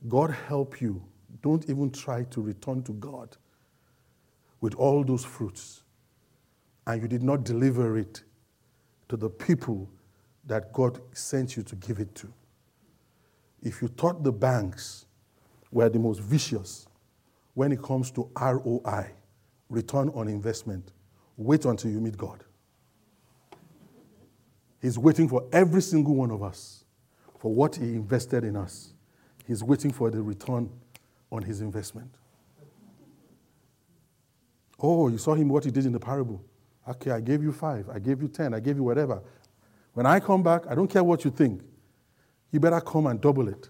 God 0.09 0.31
help 0.49 0.81
you. 0.81 1.03
Don't 1.43 1.69
even 1.71 1.91
try 1.91 2.25
to 2.25 2.43
return 2.43 2.83
to 2.83 2.93
God 2.93 3.37
with 4.61 4.75
all 4.75 5.03
those 5.03 5.25
fruits. 5.25 5.83
And 6.87 7.01
you 7.01 7.09
did 7.09 7.23
not 7.23 7.45
deliver 7.45 7.97
it 7.97 8.23
to 9.09 9.17
the 9.17 9.31
people 9.31 9.89
that 10.47 10.73
God 10.73 11.01
sent 11.13 11.57
you 11.57 11.63
to 11.63 11.77
give 11.77 12.01
it 12.01 12.15
to. 12.17 12.33
If 13.63 13.83
you 13.83 13.89
thought 13.89 14.23
the 14.23 14.33
banks 14.33 15.07
were 15.71 15.89
the 15.89 15.99
most 15.99 16.21
vicious 16.21 16.87
when 17.55 17.73
it 17.73 17.83
comes 17.83 18.11
to 18.13 18.31
ROI, 18.41 19.13
return 19.69 20.11
on 20.11 20.29
investment, 20.29 20.93
Wait 21.41 21.65
until 21.65 21.91
you 21.91 22.01
meet 22.01 22.19
God. 22.19 22.45
He's 24.83 24.99
waiting 24.99 25.27
for 25.27 25.47
every 25.53 25.81
single 25.81 26.15
one 26.15 26.31
of 26.31 26.43
us 26.43 26.85
for 27.39 27.51
what 27.51 27.77
He 27.77 27.95
invested 27.95 28.45
in 28.45 28.57
us. 28.57 28.93
He's 29.47 29.63
waiting 29.63 29.91
for 29.91 30.11
the 30.11 30.21
return 30.21 30.69
on 31.33 31.43
His 31.43 31.63
investment. 31.63 32.15
Oh, 34.79 35.09
you 35.09 35.17
saw 35.17 35.35
him 35.35 35.49
what 35.49 35.65
he 35.65 35.71
did 35.71 35.87
in 35.87 35.93
the 35.93 36.01
parable. 36.01 36.43
Okay, 36.89 37.11
I 37.11 37.21
gave 37.21 37.43
you 37.43 37.53
five, 37.53 37.89
I 37.89 37.99
gave 37.99 38.21
you 38.23 38.29
ten, 38.29 38.55
I 38.55 38.61
gave 38.61 38.77
you 38.77 38.83
whatever. 38.83 39.23
When 39.93 40.07
I 40.07 40.21
come 40.21 40.43
back, 40.43 40.67
I 40.69 40.75
don't 40.75 40.89
care 40.89 41.05
what 41.05 41.25
you 41.25 41.31
think. 41.31 41.63
You 42.53 42.61
better 42.61 42.81
come 42.81 43.07
and 43.07 43.21
double 43.21 43.49
it 43.49 43.69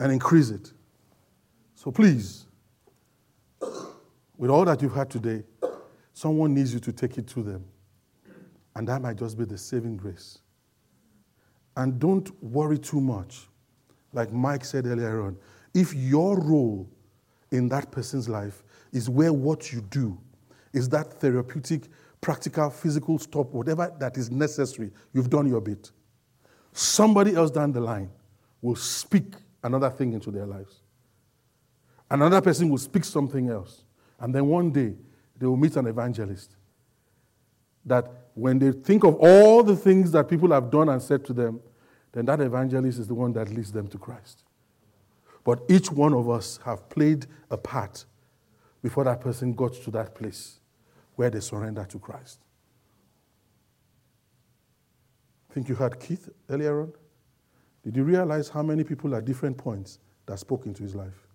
and 0.00 0.12
increase 0.12 0.50
it. 0.50 0.72
So 1.74 1.90
please, 1.90 2.46
with 4.36 4.50
all 4.50 4.64
that 4.64 4.82
you've 4.82 4.94
had 4.94 5.08
today, 5.10 5.44
someone 6.12 6.54
needs 6.54 6.74
you 6.74 6.80
to 6.80 6.92
take 6.92 7.18
it 7.18 7.26
to 7.28 7.42
them. 7.42 7.64
And 8.74 8.86
that 8.88 9.00
might 9.00 9.16
just 9.16 9.38
be 9.38 9.44
the 9.44 9.56
saving 9.56 9.96
grace. 9.96 10.38
And 11.76 11.98
don't 11.98 12.30
worry 12.42 12.78
too 12.78 13.00
much. 13.00 13.46
Like 14.12 14.32
Mike 14.32 14.64
said 14.64 14.86
earlier 14.86 15.22
on, 15.22 15.36
if 15.74 15.94
your 15.94 16.40
role 16.40 16.88
in 17.52 17.68
that 17.68 17.90
person's 17.90 18.28
life 18.28 18.64
is 18.92 19.08
where 19.08 19.32
what 19.32 19.72
you 19.72 19.82
do 19.82 20.18
is 20.72 20.88
that 20.90 21.12
therapeutic, 21.14 21.88
practical, 22.20 22.70
physical 22.70 23.18
stop, 23.18 23.52
whatever 23.52 23.94
that 23.98 24.16
is 24.16 24.30
necessary, 24.30 24.90
you've 25.12 25.30
done 25.30 25.46
your 25.46 25.60
bit. 25.60 25.90
Somebody 26.76 27.34
else 27.34 27.50
down 27.50 27.72
the 27.72 27.80
line 27.80 28.10
will 28.60 28.76
speak 28.76 29.34
another 29.62 29.90
thing 29.90 30.12
into 30.12 30.30
their 30.30 30.46
lives. 30.46 30.82
Another 32.10 32.40
person 32.40 32.68
will 32.68 32.78
speak 32.78 33.04
something 33.04 33.48
else. 33.48 33.84
And 34.20 34.34
then 34.34 34.46
one 34.46 34.70
day, 34.70 34.94
they 35.38 35.46
will 35.46 35.56
meet 35.56 35.76
an 35.76 35.86
evangelist. 35.86 36.56
That 37.84 38.10
when 38.34 38.58
they 38.58 38.72
think 38.72 39.04
of 39.04 39.16
all 39.16 39.62
the 39.62 39.76
things 39.76 40.12
that 40.12 40.28
people 40.28 40.50
have 40.50 40.70
done 40.70 40.88
and 40.88 41.00
said 41.00 41.24
to 41.26 41.32
them, 41.32 41.60
then 42.12 42.26
that 42.26 42.40
evangelist 42.40 42.98
is 42.98 43.08
the 43.08 43.14
one 43.14 43.32
that 43.34 43.48
leads 43.48 43.72
them 43.72 43.88
to 43.88 43.98
Christ. 43.98 44.44
But 45.44 45.62
each 45.68 45.90
one 45.90 46.12
of 46.12 46.28
us 46.28 46.58
have 46.64 46.88
played 46.88 47.26
a 47.50 47.56
part 47.56 48.04
before 48.82 49.04
that 49.04 49.20
person 49.20 49.52
got 49.52 49.74
to 49.74 49.90
that 49.92 50.14
place 50.14 50.60
where 51.14 51.30
they 51.30 51.40
surrender 51.40 51.84
to 51.84 51.98
Christ. 51.98 52.40
I 55.45 55.45
think 55.56 55.70
you 55.70 55.74
heard 55.74 55.98
Keith 55.98 56.28
earlier 56.50 56.82
on. 56.82 56.92
Did 57.82 57.96
you 57.96 58.04
realize 58.04 58.50
how 58.50 58.62
many 58.62 58.84
people 58.84 59.14
at 59.14 59.24
different 59.24 59.56
points 59.56 60.00
that 60.26 60.38
spoke 60.38 60.66
into 60.66 60.82
his 60.82 60.94
life? 60.94 61.26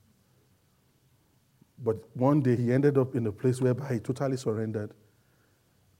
But 1.83 1.95
one 2.15 2.39
day 2.39 2.55
he 2.55 2.71
ended 2.71 2.99
up 2.99 3.15
in 3.15 3.25
a 3.25 3.31
place 3.31 3.59
whereby 3.61 3.93
he 3.93 3.99
totally 3.99 4.37
surrendered 4.37 4.93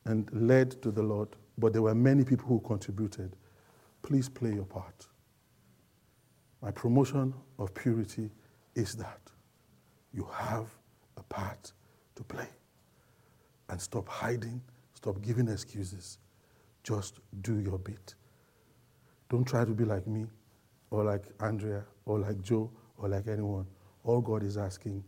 and 0.05 0.29
led 0.33 0.79
to 0.83 0.91
the 0.91 1.01
Lord. 1.01 1.29
But 1.57 1.73
there 1.73 1.81
were 1.81 1.95
many 1.95 2.23
people 2.23 2.45
who 2.45 2.59
contributed. 2.59 3.35
Please 4.03 4.29
play 4.29 4.53
your 4.53 4.65
part. 4.65 5.07
My 6.61 6.69
promotion 6.69 7.33
of 7.57 7.73
purity 7.73 8.29
is 8.75 8.93
that 8.97 9.31
you 10.13 10.29
have 10.31 10.67
a 11.17 11.23
part 11.23 11.71
to 12.13 12.23
play. 12.23 12.49
And 13.69 13.81
stop 13.81 14.07
hiding, 14.07 14.61
stop 14.93 15.23
giving 15.23 15.47
excuses. 15.47 16.19
Just 16.83 17.19
do 17.41 17.59
your 17.59 17.77
bit. 17.77 18.15
Don't 19.29 19.45
try 19.45 19.65
to 19.65 19.71
be 19.71 19.85
like 19.85 20.07
me, 20.07 20.25
or 20.89 21.03
like 21.03 21.23
Andrea, 21.39 21.83
or 22.05 22.19
like 22.19 22.41
Joe, 22.41 22.71
or 22.97 23.07
like 23.07 23.27
anyone. 23.27 23.65
All 24.03 24.19
God 24.21 24.43
is 24.43 24.57
asking, 24.57 25.03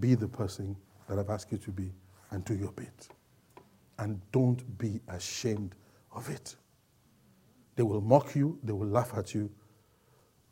be 0.00 0.14
the 0.14 0.28
person 0.28 0.76
that 1.08 1.18
I've 1.18 1.30
asked 1.30 1.52
you 1.52 1.58
to 1.58 1.70
be 1.70 1.92
and 2.30 2.44
do 2.44 2.54
your 2.54 2.72
bit. 2.72 3.08
And 3.98 4.20
don't 4.32 4.78
be 4.78 5.00
ashamed 5.08 5.74
of 6.14 6.28
it. 6.30 6.56
They 7.76 7.82
will 7.82 8.00
mock 8.00 8.34
you, 8.34 8.58
they 8.62 8.72
will 8.72 8.88
laugh 8.88 9.12
at 9.16 9.34
you, 9.34 9.50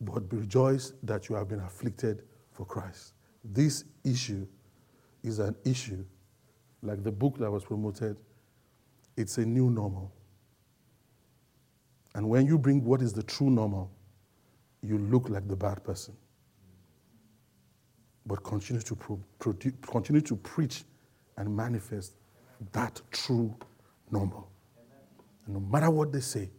but 0.01 0.33
rejoice 0.33 0.93
that 1.03 1.29
you 1.29 1.35
have 1.35 1.49
been 1.49 1.61
afflicted 1.61 2.23
for 2.53 2.65
Christ. 2.65 3.15
This 3.45 3.85
issue 4.05 4.47
is 5.23 5.39
an 5.39 5.57
issue, 5.65 6.05
like 6.83 7.03
the 7.03 7.13
book 7.13 7.39
that 7.39 7.51
was 7.51 7.65
promoted, 7.65 8.19
it's 9.17 9.39
a 9.39 9.45
new 9.45 9.71
normal. 9.71 10.13
And 12.15 12.29
when 12.29 12.47
you 12.47 12.59
bring 12.59 12.85
what 12.85 13.03
is 13.03 13.13
the 13.13 13.23
true 13.23 13.51
normal, 13.51 13.91
you 14.83 14.99
look 14.99 15.29
like 15.29 15.47
the 15.49 15.57
bad 15.57 15.85
person. 15.85 16.17
But 18.27 18.43
continue 18.43 18.83
to, 18.83 18.95
pro- 18.95 19.21
continue 19.39 20.21
to 20.23 20.37
preach 20.37 20.85
and 21.37 21.55
manifest 21.55 22.15
that 22.73 23.01
true 23.11 23.55
normal. 24.11 24.51
And 25.47 25.55
no 25.55 25.61
matter 25.61 25.91
what 25.91 26.13
they 26.13 26.21
say, 26.21 26.51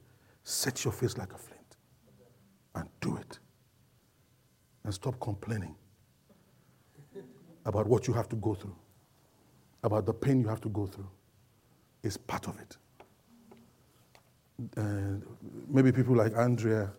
set 0.43 0.83
your 0.83 0.91
face 0.91 1.17
like 1.17 1.33
a 1.33 1.37
flint 1.37 1.77
and 2.75 2.87
do 2.99 3.17
it. 3.17 3.39
And 4.83 4.93
stop 4.93 5.19
complaining 5.19 5.75
about 7.65 7.87
what 7.87 8.07
you 8.07 8.13
have 8.13 8.27
to 8.29 8.35
go 8.37 8.55
through, 8.55 8.75
about 9.83 10.05
the 10.05 10.13
pain 10.13 10.41
you 10.41 10.47
have 10.47 10.61
to 10.61 10.69
go 10.69 10.87
through. 10.87 11.09
It's 12.03 12.17
part 12.17 12.47
of 12.47 12.59
it. 12.59 12.77
And 14.75 15.23
maybe 15.67 15.91
people 15.91 16.15
like 16.15 16.35
Andrea, 16.35 16.91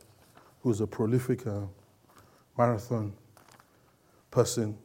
who's 0.62 0.80
a 0.80 0.86
prolific 0.86 1.46
uh, 1.46 1.60
marathon 2.56 3.12
person, 4.30 4.76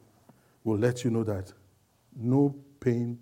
will 0.64 0.78
let 0.78 1.04
you 1.04 1.10
know 1.10 1.24
that 1.24 1.52
no 2.16 2.54
pain, 2.80 3.18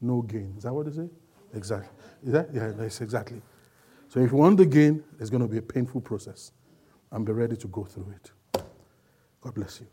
no 0.00 0.22
gain. 0.22 0.54
Is 0.56 0.64
that 0.64 0.72
what 0.72 0.86
they 0.86 0.92
say? 0.92 1.08
Exactly. 1.54 1.90
Is 2.24 2.32
that? 2.32 2.48
Yeah, 2.52 2.72
that's 2.76 3.00
exactly. 3.00 3.40
So 4.08 4.20
if 4.20 4.32
you 4.32 4.38
want 4.38 4.56
the 4.56 4.66
gain, 4.66 5.02
it's 5.18 5.30
going 5.30 5.42
to 5.42 5.48
be 5.48 5.58
a 5.58 5.62
painful 5.62 6.00
process. 6.00 6.52
And 7.12 7.26
be 7.26 7.32
ready 7.32 7.56
to 7.56 7.66
go 7.66 7.84
through 7.84 8.14
it. 8.14 8.30
God 9.40 9.54
bless 9.54 9.80
you. 9.80 9.86